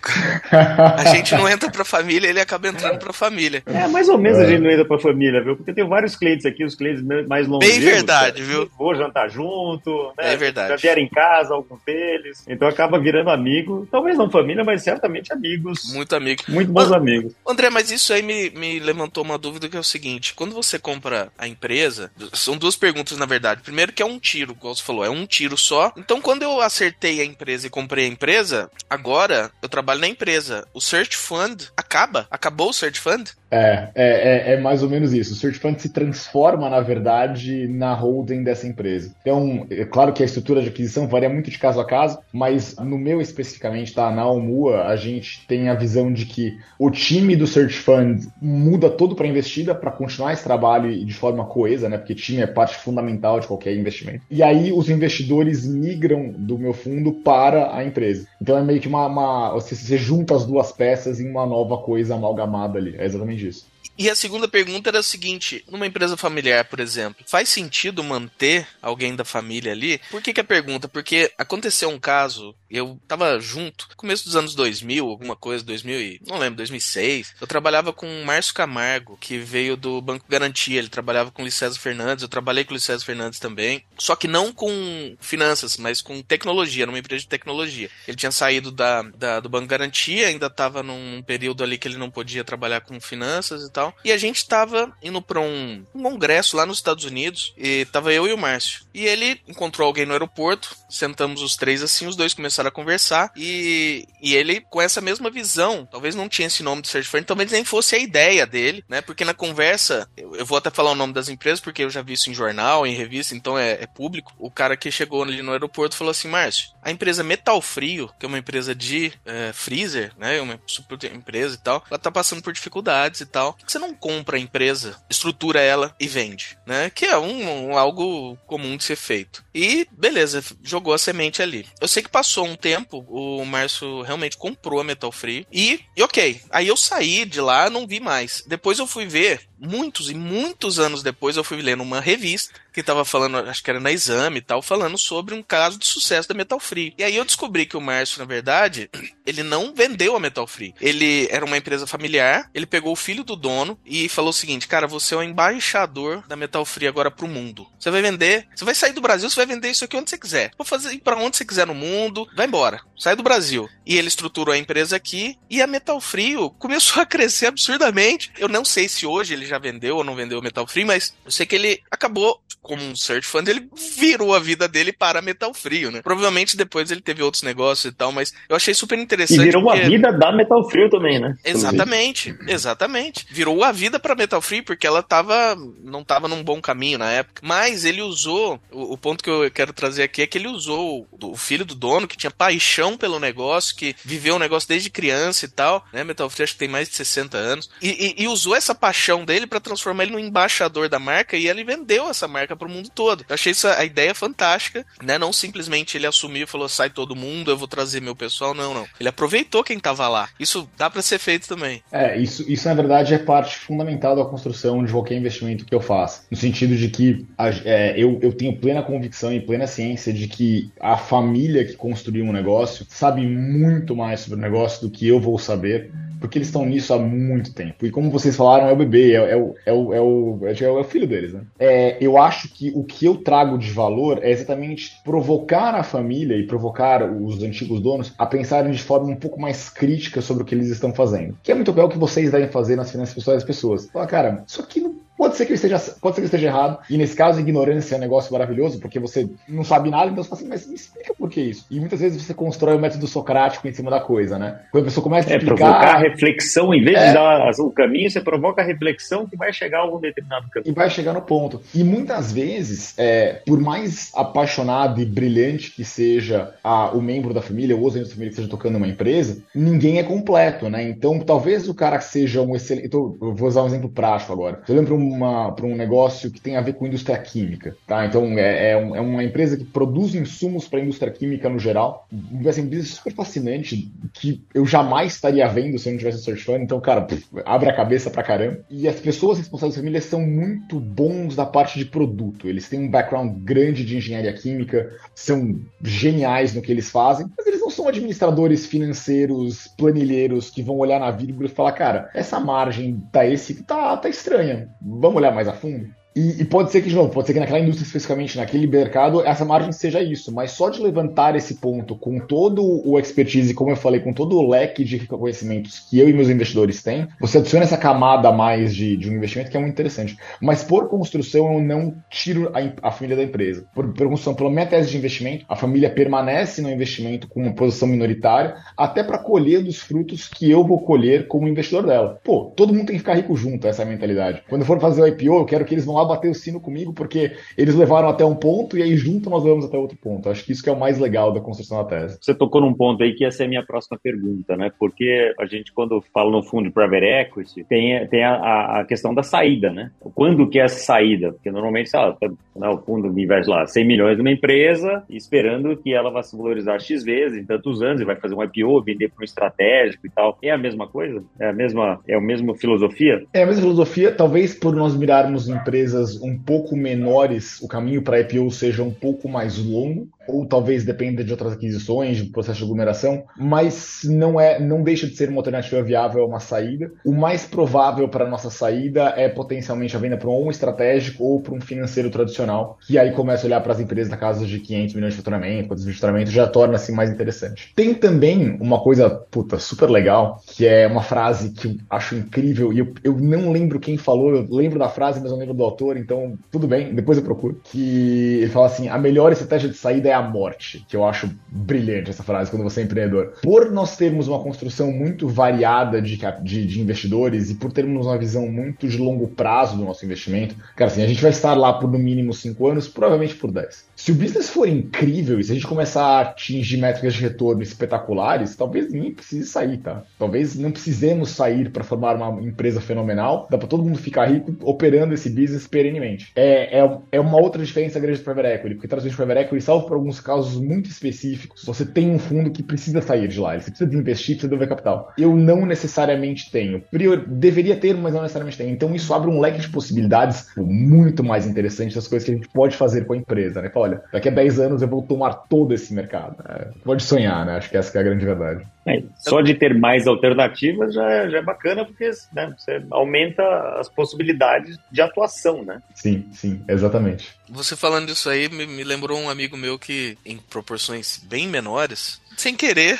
[0.51, 3.63] a gente não entra pra família, ele acaba entrando pra família.
[3.65, 4.43] É, mais ou menos é.
[4.43, 5.55] a gente não entra pra família, viu?
[5.55, 7.67] Porque tem vários clientes aqui, os clientes mais longos.
[7.67, 8.69] Bem verdade, viu?
[8.77, 10.33] Vou jantar junto, né?
[10.33, 10.69] É verdade.
[10.69, 12.43] Já vieram em casa, alguns deles.
[12.47, 13.87] Então acaba virando amigo.
[13.91, 15.93] Talvez não família, mas certamente amigos.
[15.93, 16.43] Muito amigo.
[16.47, 17.33] Muito bons amigos.
[17.47, 20.79] André, mas isso aí me, me levantou uma dúvida que é o seguinte: quando você
[20.79, 23.61] compra a empresa, são duas perguntas, na verdade.
[23.61, 25.91] Primeiro, que é um tiro, como você falou, é um tiro só.
[25.97, 30.67] Então, quando eu acertei a empresa e comprei a empresa, agora eu trabalho na empresa.
[30.73, 32.27] O Search Fund acaba?
[32.29, 33.31] Acabou o Search Fund?
[33.51, 35.33] É, é, é, é, mais ou menos isso.
[35.33, 39.13] O Search Fund se transforma, na verdade, na holding dessa empresa.
[39.21, 42.75] Então, é claro que a estrutura de aquisição varia muito de caso a caso, mas
[42.77, 44.09] no meu especificamente, tá?
[44.09, 48.89] Na Almua, a gente tem a visão de que o time do Search Fund muda
[48.89, 51.97] todo para investida para continuar esse trabalho de forma coesa, né?
[51.97, 54.23] Porque time é parte fundamental de qualquer investimento.
[54.31, 58.27] E aí os investidores migram do meu fundo para a empresa.
[58.41, 59.07] Então é meio que uma.
[59.07, 62.95] uma você, você junta as duas peças em uma nova coisa amalgamada ali.
[62.97, 63.65] É exatamente disso.
[63.97, 68.67] E a segunda pergunta era a seguinte: numa empresa familiar, por exemplo, faz sentido manter
[68.81, 69.99] alguém da família ali?
[70.09, 70.87] Por que, que a pergunta?
[70.87, 76.21] Porque aconteceu um caso, eu tava junto, começo dos anos 2000, alguma coisa, 2000 e,
[76.25, 77.35] não lembro, 2006.
[77.39, 81.45] Eu trabalhava com o Márcio Camargo, que veio do Banco Garantia, ele trabalhava com o
[81.45, 86.01] Licésio Fernandes, eu trabalhei com o Licésio Fernandes também, só que não com finanças, mas
[86.01, 87.89] com tecnologia, numa empresa de tecnologia.
[88.07, 91.97] Ele tinha saído da, da do Banco Garantia, ainda tava num período ali que ele
[91.97, 93.90] não podia trabalhar com finanças e tal.
[93.91, 94.01] Tal.
[94.03, 98.13] E a gente tava indo pra um, um congresso lá nos Estados Unidos, e tava
[98.13, 98.85] eu e o Márcio.
[98.93, 103.31] E ele encontrou alguém no aeroporto, sentamos os três assim, os dois começaram a conversar,
[103.35, 107.23] e, e ele, com essa mesma visão, talvez não tinha esse nome de search firm,
[107.23, 109.01] talvez nem fosse a ideia dele, né?
[109.01, 112.01] Porque na conversa, eu, eu vou até falar o nome das empresas, porque eu já
[112.01, 114.33] vi isso em jornal, em revista, então é, é público.
[114.37, 118.25] O cara que chegou ali no aeroporto falou assim: Márcio, a empresa Metal Frio, que
[118.25, 120.39] é uma empresa de é, freezer, né?
[120.41, 123.57] Uma super empresa e tal, ela tá passando por dificuldades e tal.
[123.71, 126.89] Você não compra a empresa, estrutura ela e vende, né?
[126.89, 129.45] Que é um, um algo comum de ser feito.
[129.55, 131.65] E beleza, jogou a semente ali.
[131.79, 136.03] Eu sei que passou um tempo, o Márcio realmente comprou a Metal Free e, e
[136.03, 136.41] ok.
[136.49, 138.43] Aí eu saí de lá, não vi mais.
[138.45, 142.83] Depois eu fui ver muitos e muitos anos depois eu fui lendo uma revista que
[142.83, 146.27] tava falando, acho que era na Exame e tal, falando sobre um caso de sucesso
[146.29, 146.93] da Metal Free.
[146.97, 148.89] E aí eu descobri que o Márcio, na verdade,
[149.25, 150.73] ele não vendeu a Metal Free.
[150.79, 154.67] Ele era uma empresa familiar, ele pegou o filho do dono e falou o seguinte:
[154.67, 157.67] "Cara, você é o embaixador da Metal Free agora pro mundo.
[157.79, 160.17] Você vai vender, você vai sair do Brasil, você vai vender isso aqui onde você
[160.17, 160.51] quiser.
[160.57, 162.81] Vou fazer para onde você quiser no mundo, vai embora.
[162.97, 163.67] Sai do Brasil".
[163.85, 168.31] E ele estruturou a empresa aqui e a Metal Free começou a crescer absurdamente.
[168.37, 171.13] Eu não sei se hoje ele já vendeu ou não vendeu o Metal Free, mas
[171.25, 175.21] eu sei que ele acabou como um search fund, ele virou a vida dele para
[175.21, 176.01] Metal Frio, né?
[176.01, 179.41] Provavelmente depois ele teve outros negócios e tal, mas eu achei super interessante.
[179.41, 179.81] E virou porque...
[179.81, 181.35] a vida da Metal Frio também, né?
[181.43, 183.25] Exatamente, exatamente.
[183.31, 187.11] Virou a vida para Metal Frio porque ela tava não tava num bom caminho na
[187.11, 190.47] época, mas ele usou o, o ponto que eu quero trazer aqui é que ele
[190.47, 194.69] usou o, o, filho do dono que tinha paixão pelo negócio, que viveu o negócio
[194.69, 196.03] desde criança e tal, né?
[196.03, 199.25] Metal Frio acho que tem mais de 60 anos e, e, e usou essa paixão
[199.25, 202.71] dele para transformar ele no embaixador da marca e ele vendeu essa marca para o
[202.71, 203.25] mundo todo.
[203.27, 205.17] Eu achei essa a ideia fantástica, né?
[205.17, 208.73] Não simplesmente ele assumiu e falou sai todo mundo, eu vou trazer meu pessoal, não,
[208.73, 208.87] não.
[208.99, 210.29] Ele aproveitou quem tava lá.
[210.39, 211.81] Isso dá para ser feito também.
[211.91, 215.81] É, isso, isso na verdade é parte fundamental da construção de qualquer investimento que eu
[215.81, 216.23] faço.
[216.29, 220.27] No sentido de que a, é, eu, eu tenho plena convicção e plena ciência de
[220.27, 225.07] que a família que construiu um negócio sabe muito mais sobre o negócio do que
[225.07, 227.85] eu vou saber porque eles estão nisso há muito tempo.
[227.85, 230.69] E como vocês falaram, é o bebê, é, é, o, é, o, é, o, é
[230.69, 231.41] o filho deles, né?
[231.59, 236.37] É, eu acho que o que eu trago de valor é exatamente provocar a família
[236.37, 240.45] e provocar os antigos donos a pensarem de forma um pouco mais crítica sobre o
[240.45, 241.35] que eles estão fazendo.
[241.41, 243.89] Que é muito o que vocês devem fazer nas finanças pessoais das pessoas.
[243.89, 246.79] Fala, cara, isso aqui não Pode ser que ele esteja, pode ser que esteja errado.
[246.89, 250.29] E nesse caso, ignorância é um negócio maravilhoso, porque você não sabe nada, então você
[250.31, 251.67] fala assim, mas me explica por que isso.
[251.69, 254.61] E muitas vezes você constrói o método socrático em cima da coisa, né?
[254.71, 255.57] Quando a pessoa começa a é, explicar...
[255.57, 257.07] provocar a reflexão, em vez é...
[257.09, 260.71] de dar o caminho, você provoca a reflexão que vai chegar a algum determinado caminho.
[260.71, 261.61] E vai chegar no ponto.
[261.71, 267.43] E muitas vezes, é, por mais apaixonado e brilhante que seja a, o membro da
[267.43, 270.81] família, ou os membros da família que esteja tocando uma empresa, ninguém é completo, né?
[270.81, 272.89] Então, talvez o cara seja um excelente...
[272.91, 274.63] Eu vou usar um exemplo prático agora.
[274.67, 275.10] Eu lembro
[275.55, 277.75] para um negócio que tem a ver com indústria química.
[277.87, 278.05] Tá?
[278.05, 281.59] Então, é, é, um, é uma empresa que produz insumos para a indústria química no
[281.59, 282.07] geral.
[282.41, 286.19] Vai ser um business super fascinante que eu jamais estaria vendo se eu não tivesse
[286.19, 286.63] um search fund.
[286.63, 288.59] Então, cara, pff, abre a cabeça pra caramba.
[288.69, 292.47] E as pessoas responsáveis da família são muito bons da parte de produto.
[292.47, 297.47] Eles têm um background grande de engenharia química, são geniais no que eles fazem, mas
[297.47, 302.39] eles não são administradores financeiros, planilheiros que vão olhar na vírgula e falar, cara, essa
[302.39, 304.69] margem tá esse tá, tá estranha.
[305.01, 305.87] Vamos olhar mais a fundo?
[306.15, 309.25] E, e, pode ser que, de novo, pode ser que naquela indústria especificamente, naquele mercado,
[309.25, 313.71] essa margem seja isso, mas só de levantar esse ponto com todo o expertise, como
[313.71, 317.37] eu falei, com todo o leque de conhecimentos que eu e meus investidores têm, você
[317.37, 320.17] adiciona essa camada a mais de, de um investimento que é muito interessante.
[320.41, 323.65] Mas por construção, eu não tiro a, a família da empresa.
[323.73, 327.53] Por, por construção, pela minha tese de investimento, a família permanece no investimento com uma
[327.53, 332.19] posição minoritária, até para colher dos frutos que eu vou colher como investidor dela.
[332.21, 334.43] Pô, todo mundo tem que ficar rico junto, essa é a mentalidade.
[334.49, 336.35] Quando eu for fazer o IPO, eu quero que eles vão lá lá bater o
[336.35, 339.97] sino comigo, porque eles levaram até um ponto e aí junto nós levamos até outro
[339.97, 340.29] ponto.
[340.29, 342.17] Acho que isso que é o mais legal da construção da tese.
[342.21, 344.71] Você tocou num ponto aí que essa é a minha próxima pergunta, né?
[344.79, 349.13] Porque a gente, quando fala no fundo de private equity, tem, tem a, a questão
[349.13, 349.91] da saída, né?
[350.15, 351.31] Quando que é essa saída?
[351.33, 352.17] Porque normalmente, sei lá,
[352.55, 356.79] né, o fundo investe lá 100 milhões numa empresa, esperando que ela vá se valorizar
[356.79, 360.09] X vezes em tantos anos, e vai fazer um IPO, vender para um estratégico e
[360.09, 360.37] tal.
[360.41, 361.23] É a mesma coisa?
[361.39, 363.23] É a mesma, é a mesma filosofia?
[363.33, 368.01] É a mesma filosofia, talvez por nós mirarmos empresas empresas um pouco menores, o caminho
[368.01, 372.59] para IPO seja um pouco mais longo, ou talvez dependa de outras aquisições, de processo
[372.59, 376.91] de aglomeração, mas não é, não deixa de ser uma alternativa viável, uma saída.
[377.05, 381.41] O mais provável para a nossa saída é potencialmente a venda para um estratégico ou
[381.41, 384.59] para um financeiro tradicional, que aí começa a olhar para as empresas da casa de
[384.59, 387.71] 500 milhões de faturamento, 400 de faturamento, já torna-se mais interessante.
[387.75, 392.71] Tem também uma coisa, puta, super legal, que é uma frase que eu acho incrível,
[392.73, 395.63] e eu, eu não lembro quem falou, eu lembro da frase, mas não lembro do
[395.63, 397.59] autor, então tudo bem, depois eu procuro.
[397.63, 401.29] Que ele fala assim: a melhor estratégia de saída é a morte, que eu acho
[401.47, 403.33] brilhante essa frase quando você é empreendedor.
[403.41, 408.17] Por nós termos uma construção muito variada de, de, de investidores e por termos uma
[408.17, 411.73] visão muito de longo prazo do nosso investimento, cara, assim, a gente vai estar lá
[411.73, 413.90] por no mínimo 5 anos, provavelmente por 10.
[414.01, 417.61] Se o business for incrível e se a gente começar a atingir métricas de retorno
[417.61, 420.01] espetaculares, talvez nem precise sair, tá?
[420.17, 424.55] Talvez não precisemos sair para formar uma empresa fenomenal, dá para todo mundo ficar rico
[424.63, 426.31] operando esse business perenemente.
[426.35, 429.85] É, é, é uma outra diferença grande do private equity, porque trazendo private equity, salvo
[429.85, 433.69] por alguns casos muito específicos, você tem um fundo que precisa sair de lá, você
[433.69, 435.13] precisa de investir, precisa devolver capital.
[435.15, 436.81] Eu não necessariamente tenho.
[436.89, 438.71] Prior, deveria ter, mas não necessariamente tenho.
[438.71, 442.49] Então isso abre um leque de possibilidades muito mais interessante das coisas que a gente
[442.49, 443.69] pode fazer com a empresa, né?
[443.69, 446.37] Fala, olha, daqui a 10 anos eu vou tomar todo esse mercado.
[446.47, 447.57] É, pode sonhar, né?
[447.57, 448.65] Acho que essa que é a grande verdade.
[448.85, 453.43] É, só de ter mais alternativas já, é, já é bacana, porque né, você aumenta
[453.79, 455.81] as possibilidades de atuação, né?
[455.93, 457.35] Sim, sim, exatamente.
[457.49, 462.20] Você falando isso aí me, me lembrou um amigo meu que, em proporções bem menores,
[462.41, 462.99] sem querer,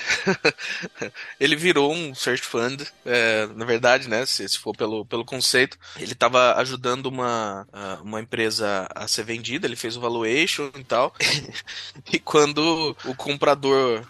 [1.39, 2.84] ele virou um search fund.
[3.06, 4.25] É, na verdade, né?
[4.25, 7.67] Se, se, for pelo, pelo conceito, ele estava ajudando uma,
[8.04, 11.13] uma empresa a ser vendida, ele fez o valuation e tal.
[12.13, 14.04] e quando o comprador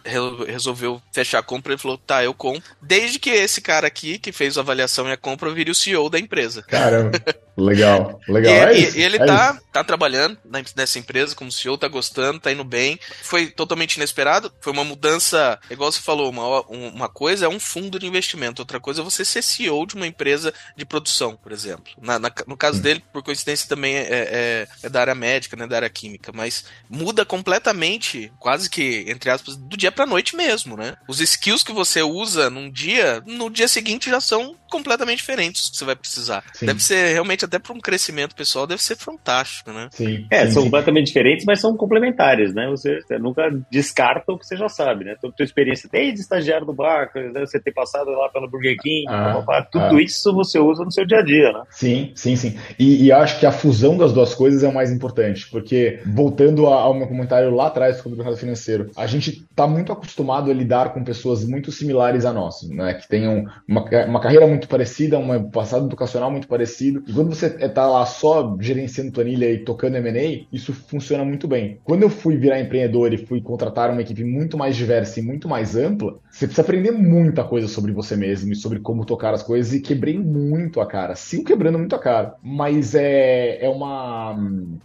[0.45, 2.69] resolveu fechar a compra, ele falou: tá, eu compro.
[2.81, 6.09] Desde que esse cara aqui, que fez a avaliação e a compra, vire o CEO
[6.09, 6.61] da empresa.
[6.63, 7.17] Caramba.
[7.57, 8.53] Legal, legal.
[8.53, 9.65] E, é e, isso, ele é tá, isso.
[9.71, 10.37] tá trabalhando
[10.75, 12.99] nessa empresa como CEO, tá gostando, tá indo bem.
[13.21, 14.51] Foi totalmente inesperado.
[14.61, 15.20] Foi uma mudança,
[15.69, 19.23] igual você falou, uma, uma coisa é um fundo de investimento, outra coisa é você
[19.23, 21.93] ser CEO de uma empresa de produção, por exemplo.
[22.01, 22.81] Na, na, no caso Hum.
[22.81, 26.65] dele, por coincidência, também é, é, é da área médica, né, da área química, mas
[26.89, 30.95] muda completamente, quase que, entre aspas, do dia pra noite mesmo, né?
[31.07, 35.77] Os skills que você usa num dia, no dia seguinte já são completamente diferentes que
[35.77, 36.43] você vai precisar.
[36.53, 36.65] Sim.
[36.65, 39.89] Deve ser realmente até para um crescimento pessoal deve ser fantástico, né?
[39.91, 40.25] Sim.
[40.31, 42.67] É, sim, são completamente diferentes, mas são complementares, né?
[42.69, 45.15] Você, você nunca descarta o que você já sabe, né?
[45.21, 47.41] Toda a tua experiência desde estagiário do barco, né?
[47.41, 50.01] você ter passado lá pela Burger King, Ah, tudo ah.
[50.01, 51.61] isso você usa no seu dia a dia, né?
[51.69, 52.57] Sim, sim, sim.
[52.79, 56.67] E, e acho que a fusão das duas coisas é o mais importante, porque, voltando
[56.67, 60.49] a- ao meu comentário lá atrás sobre o mercado financeiro, a gente está muito acostumado
[60.49, 62.93] a lidar com pessoas muito similares a nós, né?
[62.93, 67.47] Que tenham uma, uma carreira muito parecida, um passado educacional muito parecido, e quando você
[67.47, 71.79] está lá só gerenciando planilha e tocando M&A, isso funciona muito bem.
[71.83, 75.47] Quando eu fui virar empreendedor e fui contratar uma equipe muito mais diversa e muito
[75.47, 79.43] mais ampla, você precisa aprender muita coisa sobre você mesmo e sobre como tocar as
[79.43, 81.15] coisas, e quebrei muito a cara.
[81.15, 82.35] Sigo quebrando muito a cara.
[82.43, 84.35] Mas é, é, uma,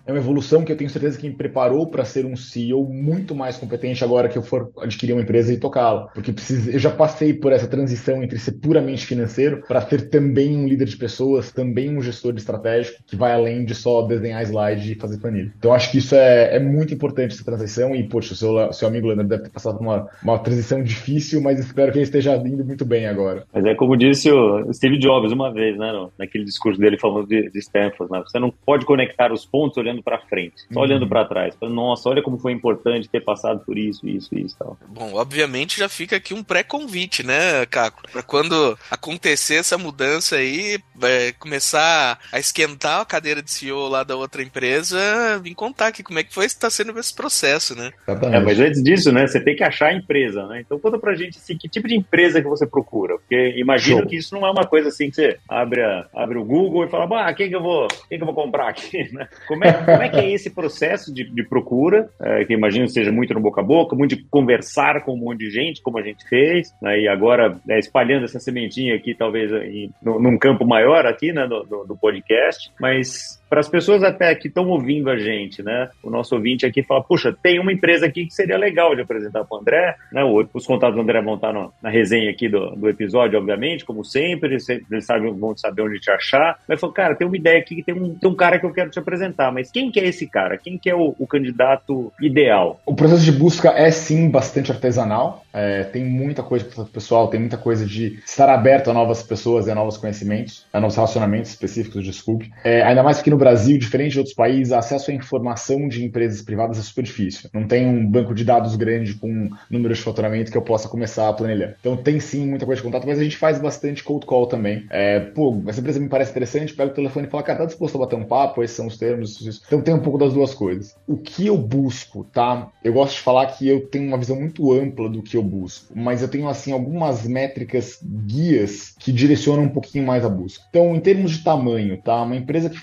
[0.07, 3.35] é uma evolução que eu tenho certeza que me preparou para ser um CEO muito
[3.35, 6.09] mais competente agora que eu for adquirir uma empresa e tocá-la.
[6.09, 6.33] Porque
[6.73, 10.87] eu já passei por essa transição entre ser puramente financeiro para ser também um líder
[10.87, 15.19] de pessoas, também um gestor estratégico, que vai além de só desenhar slide e fazer
[15.19, 15.53] planilha.
[15.59, 18.89] Então acho que isso é, é muito importante essa transição e, poxa, o seu, seu
[18.89, 22.37] amigo Leandro deve ter passado por uma, uma transição difícil, mas espero que ele esteja
[22.37, 23.45] indo muito bem agora.
[23.53, 25.93] Mas é como disse o Steve Jobs uma vez, né?
[25.93, 28.23] no- Naquele discurso dele falando de, de Stanford, né?
[28.27, 30.85] Você não pode conectar os pontos olhando para frente, só Uhum.
[30.87, 31.55] olhando para trás.
[31.59, 34.79] Falando, Nossa, olha como foi importante ter passado por isso, isso, isso e tal.
[34.89, 38.03] Bom, obviamente já fica aqui um pré-convite, né, Caco?
[38.11, 44.03] Pra quando acontecer essa mudança aí, é, começar a esquentar a cadeira de CEO lá
[44.03, 44.99] da outra empresa,
[45.43, 47.93] vim contar aqui como é que foi está sendo esse processo, né?
[48.07, 50.61] É, mas antes disso, né, você tem que achar a empresa, né?
[50.65, 54.07] Então conta pra gente assim, que tipo de empresa que você procura, porque imagino Show.
[54.07, 56.89] que isso não é uma coisa assim que você abre, a- abre o Google e
[56.89, 59.29] fala, ah, quem que eu vou, quem que eu vou comprar aqui, né?
[59.47, 62.93] Como é, como é que é esse processo de, de procura, é, que imagino que
[62.93, 65.99] seja muito no boca a boca, muito de conversar com um monte de gente, como
[65.99, 67.01] a gente fez, né?
[67.01, 71.47] E agora né, espalhando essa sementinha aqui, talvez em, num num campo maior aqui, né,
[71.47, 75.89] do, do, do podcast, mas para as pessoas até que estão ouvindo a gente, né?
[76.03, 79.45] O nosso ouvinte aqui fala, puxa, tem uma empresa aqui que seria legal de apresentar
[79.45, 80.23] para o André, né?
[80.53, 84.05] Os contatos do André vão estar no- na resenha aqui do, do episódio, obviamente, como
[84.05, 84.55] sempre,
[84.91, 86.59] eles sabem, vão saber onde te achar.
[86.69, 88.73] Mas falou, cara, tem uma ideia aqui que tem um, tem um cara que eu
[88.73, 90.57] quero te apresentar, mas quem que é esse cara?
[90.59, 92.81] Quem que é o, o candidato ideal?
[92.85, 95.45] O processo de busca é sim bastante artesanal.
[95.53, 99.23] É, tem muita coisa para o pessoal, tem muita coisa de estar aberto a novas
[99.23, 102.51] pessoas e a novos conhecimentos, a novos relacionamentos específicos, desculpe.
[102.63, 106.03] É, ainda mais porque no no Brasil, diferente de outros países, acesso à informação de
[106.03, 107.51] empresas privadas é super difícil.
[107.53, 111.29] Não tem um banco de dados grande com números de faturamento que eu possa começar
[111.29, 111.77] a planilhar.
[111.79, 114.87] Então tem sim muita coisa de contato, mas a gente faz bastante cold call também.
[114.89, 117.97] É, pô, essa empresa me parece interessante, pega o telefone e fala, cara, tá disposto
[117.97, 118.63] a bater um papo?
[118.63, 119.39] Esses são os termos.
[119.43, 119.63] Isso.
[119.67, 120.97] Então tem um pouco das duas coisas.
[121.07, 122.71] O que eu busco, tá?
[122.83, 125.93] Eu gosto de falar que eu tenho uma visão muito ampla do que eu busco,
[125.95, 130.65] mas eu tenho assim algumas métricas guias que direcionam um pouquinho mais a busca.
[130.71, 132.23] Então, em termos de tamanho, tá?
[132.23, 132.79] Uma empresa que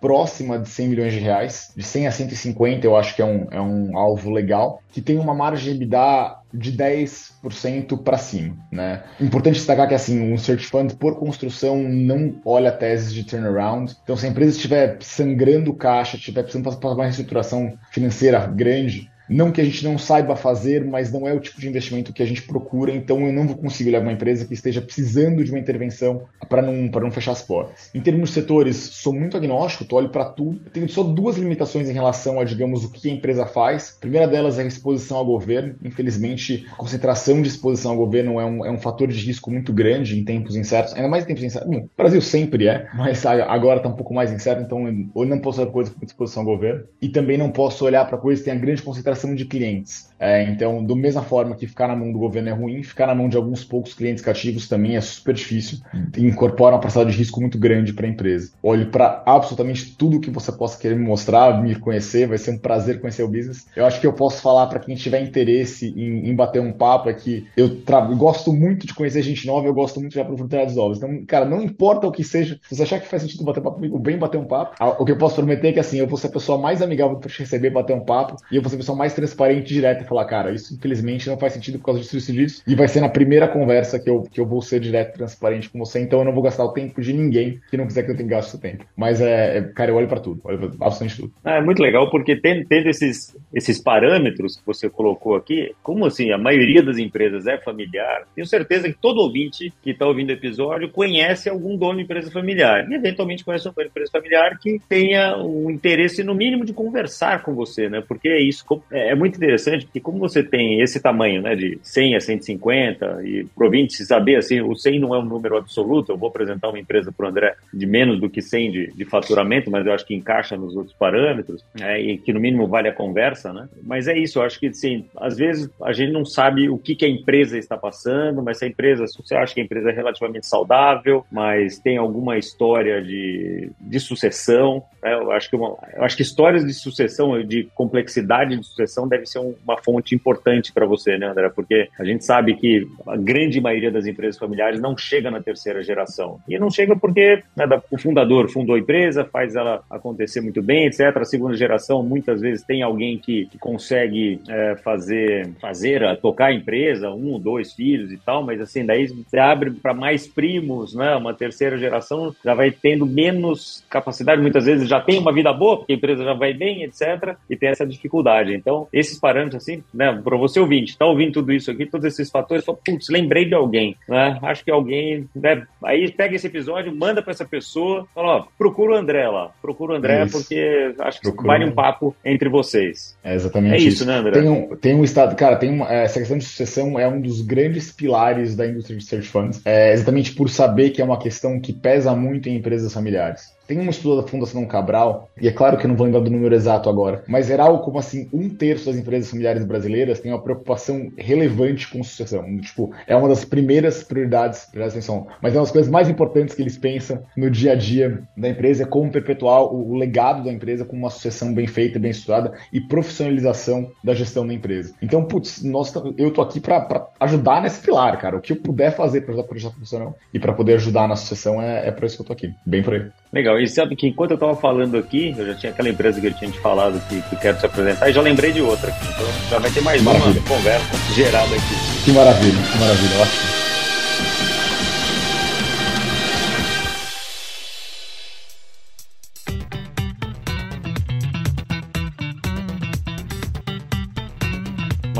[0.00, 3.46] próxima de 100 milhões de reais, de 100 a 150, eu acho que é um,
[3.50, 9.02] é um alvo legal, que tem uma margem de EBITDA de 10% para cima, né?
[9.20, 13.94] Importante destacar que assim, um search fund por construção não olha teses de turnaround.
[14.02, 19.52] Então, se a empresa estiver sangrando caixa, estiver precisando passar uma reestruturação financeira grande, não
[19.52, 22.26] que a gente não saiba fazer, mas não é o tipo de investimento que a
[22.26, 25.58] gente procura, então eu não vou conseguir olhar uma empresa que esteja precisando de uma
[25.58, 27.90] intervenção para não, não fechar as portas.
[27.94, 30.60] Em termos de setores, sou muito agnóstico, tô olho para tudo.
[30.64, 33.94] Eu tenho só duas limitações em relação a, digamos, o que a empresa faz.
[33.96, 35.74] A primeira delas é a exposição ao governo.
[35.84, 39.72] Infelizmente, a concentração de exposição ao governo é um, é um fator de risco muito
[39.72, 41.70] grande em tempos incertos, ainda mais em tempos incertos.
[41.70, 45.60] Bom, Brasil sempre é, mas agora está um pouco mais incerto, então eu não posso
[45.60, 46.84] olhar coisas com exposição ao governo.
[47.00, 50.08] E também não posso olhar para coisas que têm a grande concentração de clientes.
[50.18, 53.14] É, então, da mesma forma que ficar na mão do governo é ruim, ficar na
[53.14, 55.78] mão de alguns poucos clientes cativos também é super difícil
[56.16, 58.50] e incorpora uma parcela de risco muito grande para a empresa.
[58.62, 62.58] Olhe para absolutamente tudo que você possa querer me mostrar, me conhecer, vai ser um
[62.58, 63.66] prazer conhecer o business.
[63.76, 67.08] Eu acho que eu posso falar para quem tiver interesse em, em, bater um papo
[67.08, 70.74] é que eu, eu, gosto muito de conhecer gente nova, eu gosto muito de oportunidades
[70.74, 70.98] novas.
[70.98, 73.64] Então, cara, não importa o que seja, se você achar que faz sentido bater um
[73.64, 76.06] papo comigo, bem bater um papo, o que eu posso prometer é que assim, eu
[76.08, 78.68] vou ser a pessoa mais amigável para te receber, bater um papo, e eu vou
[78.68, 81.86] ser a pessoa mais transparente direto e falar, cara, isso infelizmente não faz sentido por
[81.86, 84.80] causa disso, disso, e vai ser na primeira conversa que eu, que eu vou ser
[84.80, 87.76] direto e transparente com você, então eu não vou gastar o tempo de ninguém que
[87.76, 88.84] não quiser que eu tenha gasto o tempo.
[88.96, 91.32] Mas, é, é cara, eu olho para tudo, olho pra absolutamente tudo.
[91.44, 96.30] É muito legal, porque tendo, tendo esses, esses parâmetros que você colocou aqui, como assim,
[96.30, 100.32] a maioria das empresas é familiar, tenho certeza que todo ouvinte que está ouvindo o
[100.32, 105.36] episódio conhece algum dono de empresa familiar, e eventualmente conhece uma empresa familiar que tenha
[105.36, 108.02] um interesse, no mínimo, de conversar com você, né?
[108.06, 108.64] Porque é isso,
[108.98, 113.22] é, é muito interessante porque como você tem esse tamanho, né, de 100 a 150,
[113.24, 116.68] e pro se saber, assim, o 100 não é um número absoluto, eu vou apresentar
[116.68, 119.92] uma empresa para o André de menos do que 100 de, de, faturamento, mas eu
[119.92, 123.68] acho que encaixa nos outros parâmetros, né, e que no mínimo vale a conversa, né?
[123.82, 126.94] Mas é isso, eu acho que, assim, às vezes a gente não sabe o que,
[126.94, 129.90] que a empresa está passando, mas se a empresa, se você acha que a empresa
[129.90, 135.76] é relativamente saudável, mas tem alguma história de, de sucessão, né, eu, acho que uma,
[135.94, 140.14] eu acho que histórias de sucessão, de complexidade de sucessão deve ser um uma fonte
[140.14, 141.48] importante para você, né, André?
[141.50, 145.82] Porque a gente sabe que a grande maioria das empresas familiares não chega na terceira
[145.82, 146.40] geração.
[146.48, 150.86] E não chega porque né, o fundador fundou a empresa, faz ela acontecer muito bem,
[150.86, 151.16] etc.
[151.16, 156.54] A segunda geração, muitas vezes, tem alguém que, que consegue é, fazer, fazer, tocar a
[156.54, 160.94] empresa, um ou dois filhos e tal, mas assim, daí você abre para mais primos,
[160.94, 161.14] né?
[161.16, 165.78] Uma terceira geração já vai tendo menos capacidade, muitas vezes já tem uma vida boa,
[165.78, 167.36] porque a empresa já vai bem, etc.
[167.50, 168.54] E tem essa dificuldade.
[168.54, 172.30] Então, esses parâmetros assim, né, para você ouvinte, tá ouvindo tudo isso aqui, todos esses
[172.30, 174.38] fatores, fala, putz, lembrei de alguém, né?
[174.42, 175.66] Acho que alguém, né?
[175.84, 179.94] Aí pega esse episódio, manda para essa pessoa, fala, ó, procura o André lá, procura
[179.94, 180.38] o André isso.
[180.38, 183.16] porque acho que vale um papo entre vocês.
[183.22, 184.32] É exatamente é isso, isso, né, André?
[184.32, 187.20] Tem um, tem um estado, cara, tem uma, é, essa questão de sucessão é um
[187.20, 191.18] dos grandes pilares da indústria de search funds, é exatamente por saber que é uma
[191.18, 193.57] questão que pesa muito em empresas familiares.
[193.68, 196.30] Tem um estudo da Fundação Cabral, e é claro que eu não vou lembrar do
[196.30, 200.32] número exato agora, mas era algo como assim, um terço das empresas familiares brasileiras tem
[200.32, 202.44] uma preocupação relevante com sucessão.
[202.62, 206.54] Tipo, é uma das primeiras prioridades, prioridades atenção, mas é uma das coisas mais importantes
[206.54, 210.50] que eles pensam no dia a dia da empresa, é como perpetuar o, legado da
[210.50, 214.94] empresa com uma sucessão bem feita, bem estruturada e profissionalização da gestão da empresa.
[215.02, 218.38] Então, putz, nós, eu tô aqui para ajudar nesse pilar, cara.
[218.38, 221.16] O que eu puder fazer para ajudar o projeto funcionar e para poder ajudar na
[221.16, 222.54] sucessão é, é por isso que eu tô aqui.
[222.64, 223.10] Bem por aí.
[223.32, 223.60] Legal.
[223.60, 226.34] E sabe que enquanto eu estava falando aqui, eu já tinha aquela empresa que eu
[226.34, 229.06] tinha te falado que, que quero te apresentar e já lembrei de outra aqui.
[229.06, 230.40] Então já vai ter mais maravilha.
[230.40, 232.04] uma conversa gerada aqui.
[232.04, 233.67] Que maravilha, que maravilha, ótimo.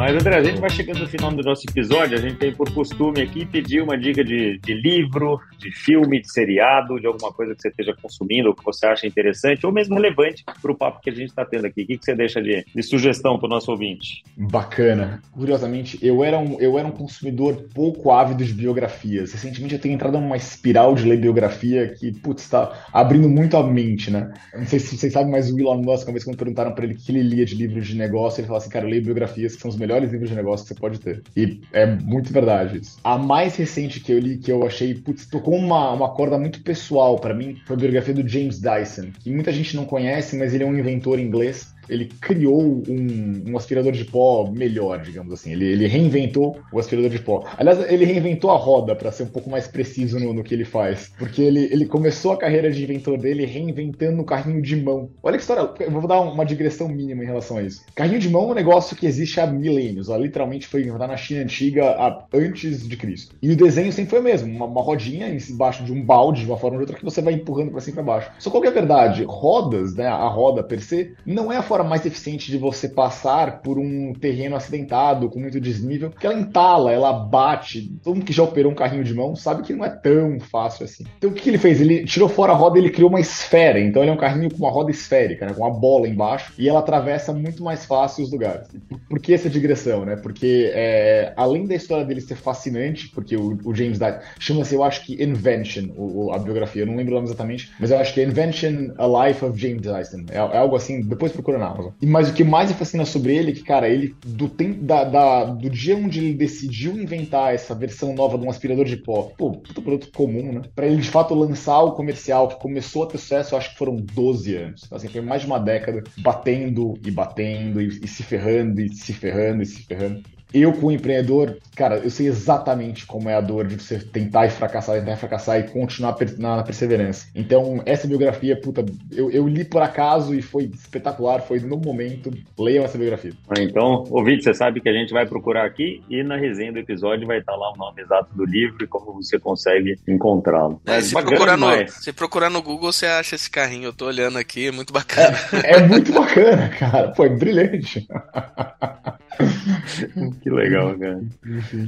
[0.09, 2.16] Mas, André, a gente vai chegando no final do nosso episódio.
[2.16, 6.32] A gente tem por costume aqui pedir uma dica de, de livro, de filme, de
[6.32, 9.96] seriado, de alguma coisa que você esteja consumindo ou que você acha interessante, ou mesmo
[9.96, 11.82] relevante para o papo que a gente está tendo aqui.
[11.82, 14.22] O que, que você deixa de, de sugestão para o nosso ouvinte?
[14.34, 15.20] Bacana.
[15.30, 19.34] Curiosamente, eu era, um, eu era um consumidor pouco ávido de biografias.
[19.34, 23.62] Recentemente eu tenho entrado numa espiral de ler biografia que, putz, está abrindo muito a
[23.62, 24.32] mente, né?
[24.54, 26.94] não sei se vocês sabem, mas o Elon Musk, uma vez quando perguntaram para ele
[26.94, 29.54] o que ele lia de livros de negócio, ele falou assim, cara, eu leio biografias
[29.54, 31.22] que são os melhores livros de negócio que você pode ter.
[31.36, 32.99] E é muito verdade isso.
[33.03, 36.62] A mais recente que eu li, que eu achei, putz, tocou uma, uma corda muito
[36.62, 40.55] pessoal para mim, foi a biografia do James Dyson, que muita gente não conhece, mas
[40.55, 45.53] ele é um inventor inglês ele criou um, um, aspirador de pó melhor, digamos assim.
[45.53, 47.45] Ele, ele, reinventou o aspirador de pó.
[47.57, 50.64] Aliás, ele reinventou a roda, para ser um pouco mais preciso no, no, que ele
[50.64, 51.12] faz.
[51.18, 55.11] Porque ele, ele começou a carreira de inventor dele reinventando o carrinho de mão.
[55.22, 57.84] Olha que história, eu vou dar uma digressão mínima em relação a isso.
[57.95, 60.09] Carrinho de mão é um negócio que existe há milênios.
[60.09, 63.36] Literalmente foi inventado na China antiga há, antes de Cristo.
[63.43, 66.47] E o desenho sempre foi o mesmo: uma, uma rodinha embaixo de um balde, de
[66.47, 68.30] uma forma ou de outra, que você vai empurrando para cima e pra baixo.
[68.39, 69.24] Só qual que é a verdade?
[69.24, 70.07] Rodas, né?
[70.07, 73.78] A roda per se, não é a forma forma mais eficiente de você passar por
[73.78, 77.92] um terreno acidentado, com muito desnível, que ela entala, ela bate.
[78.02, 80.84] Todo mundo que já operou um carrinho de mão sabe que não é tão fácil
[80.84, 81.04] assim.
[81.18, 81.80] Então o que, que ele fez?
[81.80, 83.78] Ele tirou fora a roda e ele criou uma esfera.
[83.78, 86.68] Então ele é um carrinho com uma roda esférica, né, com uma bola embaixo, e
[86.68, 88.68] ela atravessa muito mais fácil os lugares.
[89.08, 90.16] Por que essa digressão, né?
[90.16, 94.82] Porque é, além da história dele ser fascinante, porque o, o James Dyson chama-se, eu
[94.82, 98.12] acho que Invention, o, a biografia, eu não lembro o nome exatamente, mas eu acho
[98.12, 100.26] que é Invention, A Life of James Dyson.
[100.30, 101.92] É, é algo assim, depois procura na Amazon.
[102.02, 104.48] Mas o que mais me fascina sobre ele é que, cara, ele, do,
[104.80, 108.96] da, da, do dia onde ele decidiu inventar essa versão nova de um aspirador de
[108.96, 110.62] pó, pô, puta produto comum, né?
[110.74, 113.78] Pra ele de fato lançar o comercial, que começou a ter sucesso, eu acho que
[113.78, 114.82] foram 12 anos.
[114.84, 118.88] Então, assim, foi mais de uma década batendo e batendo e, e se ferrando e
[118.94, 120.22] se ferrando e se ferrando.
[120.53, 124.51] Eu, como empreendedor, cara, eu sei exatamente como é a dor de você tentar e
[124.51, 127.26] fracassar, tentar e fracassar e continuar na perseverança.
[127.34, 132.32] Então, essa biografia, puta, eu, eu li por acaso e foi espetacular, foi no momento.
[132.59, 133.32] Leiam essa biografia.
[133.59, 137.26] Então, ouvinte, você sabe que a gente vai procurar aqui e na resenha do episódio
[137.26, 140.80] vai estar lá o nome exato do livro e como você consegue encontrá-lo.
[140.86, 143.84] É, se, procurar no, se procurar no Google, você acha esse carrinho.
[143.84, 145.36] Eu tô olhando aqui, é muito bacana.
[145.64, 147.09] É, é muito bacana, cara.
[147.09, 148.07] Pô, é brilhante.
[150.43, 151.20] que legal, cara.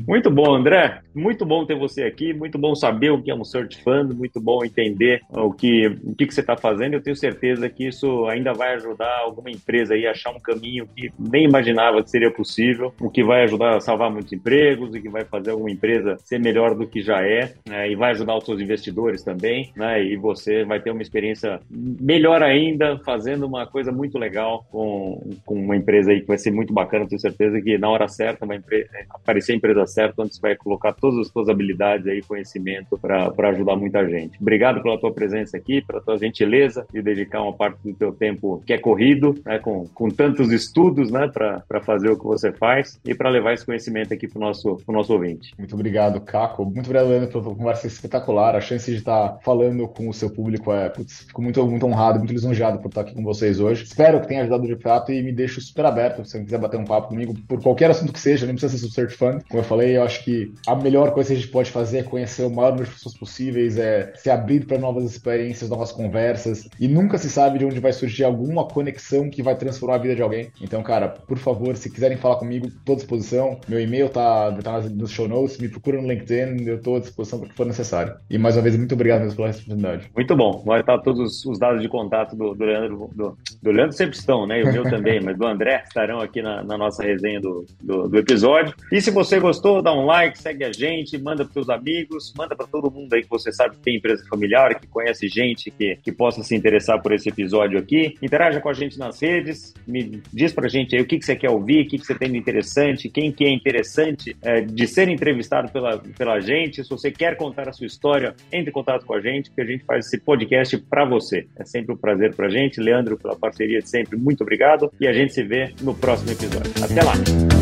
[0.06, 1.00] Muito bom, André.
[1.14, 2.32] Muito bom ter você aqui.
[2.32, 4.14] Muito bom saber o que é um Search Fund.
[4.14, 6.94] Muito bom entender o que, o que, que você está fazendo.
[6.94, 10.88] Eu tenho certeza que isso ainda vai ajudar alguma empresa aí a achar um caminho
[10.94, 15.00] que nem imaginava que seria possível, o que vai ajudar a salvar muitos empregos e
[15.00, 17.90] que vai fazer alguma empresa ser melhor do que já é, né?
[17.90, 20.02] e vai ajudar os seus investidores também, né?
[20.02, 25.54] E você vai ter uma experiência melhor ainda, fazendo uma coisa muito legal com, com
[25.54, 28.62] uma empresa aí que vai ser muito bacana, tenho certeza que na hora certa vai
[29.10, 33.48] aparecer a empresa certa, onde você vai colocar todas as suas habilidades e conhecimento para
[33.50, 34.38] ajudar muita gente.
[34.40, 38.62] Obrigado pela tua presença aqui, pela tua gentileza de dedicar uma parte do teu tempo
[38.66, 43.00] que é corrido, né, com, com tantos estudos, né, para fazer o que você faz
[43.04, 45.54] e para levar esse conhecimento aqui para o nosso, nosso ouvinte.
[45.58, 46.64] Muito obrigado, Caco.
[46.64, 48.56] Muito obrigado, Leandro, pela conversa espetacular.
[48.56, 52.18] A chance de estar falando com o seu público é, putz, fico muito, muito honrado,
[52.18, 53.84] muito lisonjeado por estar aqui com vocês hoje.
[53.84, 56.78] Espero que tenha ajudado de fato e me deixo super aberto se você quiser bater
[56.78, 59.42] um papo comigo por qualquer assunto que seja, nem precisa ser Search Fund.
[59.48, 62.02] Como eu falei, eu acho que a melhor coisa que a gente pode fazer é
[62.02, 66.68] conhecer o maior número de pessoas possíveis, é se abrir para novas experiências, novas conversas,
[66.78, 70.16] e nunca se sabe de onde vai surgir alguma conexão que vai transformar a vida
[70.16, 70.50] de alguém.
[70.60, 73.60] Então, cara, por favor, se quiserem falar comigo, estou à disposição.
[73.68, 77.38] Meu e-mail tá, tá nos show notes, me procura no LinkedIn, eu estou à disposição
[77.38, 78.14] para o que for necessário.
[78.28, 80.10] E mais uma vez, muito obrigado mesmo pela oportunidade.
[80.14, 80.62] Muito bom.
[80.64, 84.46] Vai estar todos os dados de contato do, do Leandro, do, do Leandro sempre estão,
[84.46, 84.60] né?
[84.60, 88.08] E o meu também, mas do André estarão aqui na, na nossa resenha do, do,
[88.08, 88.74] do episódio.
[88.90, 92.54] E se você gostou, dá um like, segue a gente, manda para seus amigos, manda
[92.56, 95.96] para todo mundo aí que você sabe que tem empresa familiar, que conhece gente que,
[96.02, 98.14] que possa se interessar por esse episódio aqui.
[98.22, 101.36] Interaja com a gente nas redes, me diz pra gente aí o que, que você
[101.36, 104.86] quer ouvir, o que, que você tem de interessante, quem que é interessante é, de
[104.86, 106.82] ser entrevistado pela, pela gente.
[106.82, 109.64] Se você quer contar a sua história, entre em contato com a gente, que a
[109.64, 111.46] gente faz esse podcast para você.
[111.58, 112.80] É sempre um prazer pra gente.
[112.80, 114.90] Leandro, pela parceria de sempre, muito obrigado.
[115.00, 116.72] E a gente se vê no próximo episódio.
[116.82, 117.09] Até lá!
[117.10, 117.59] one.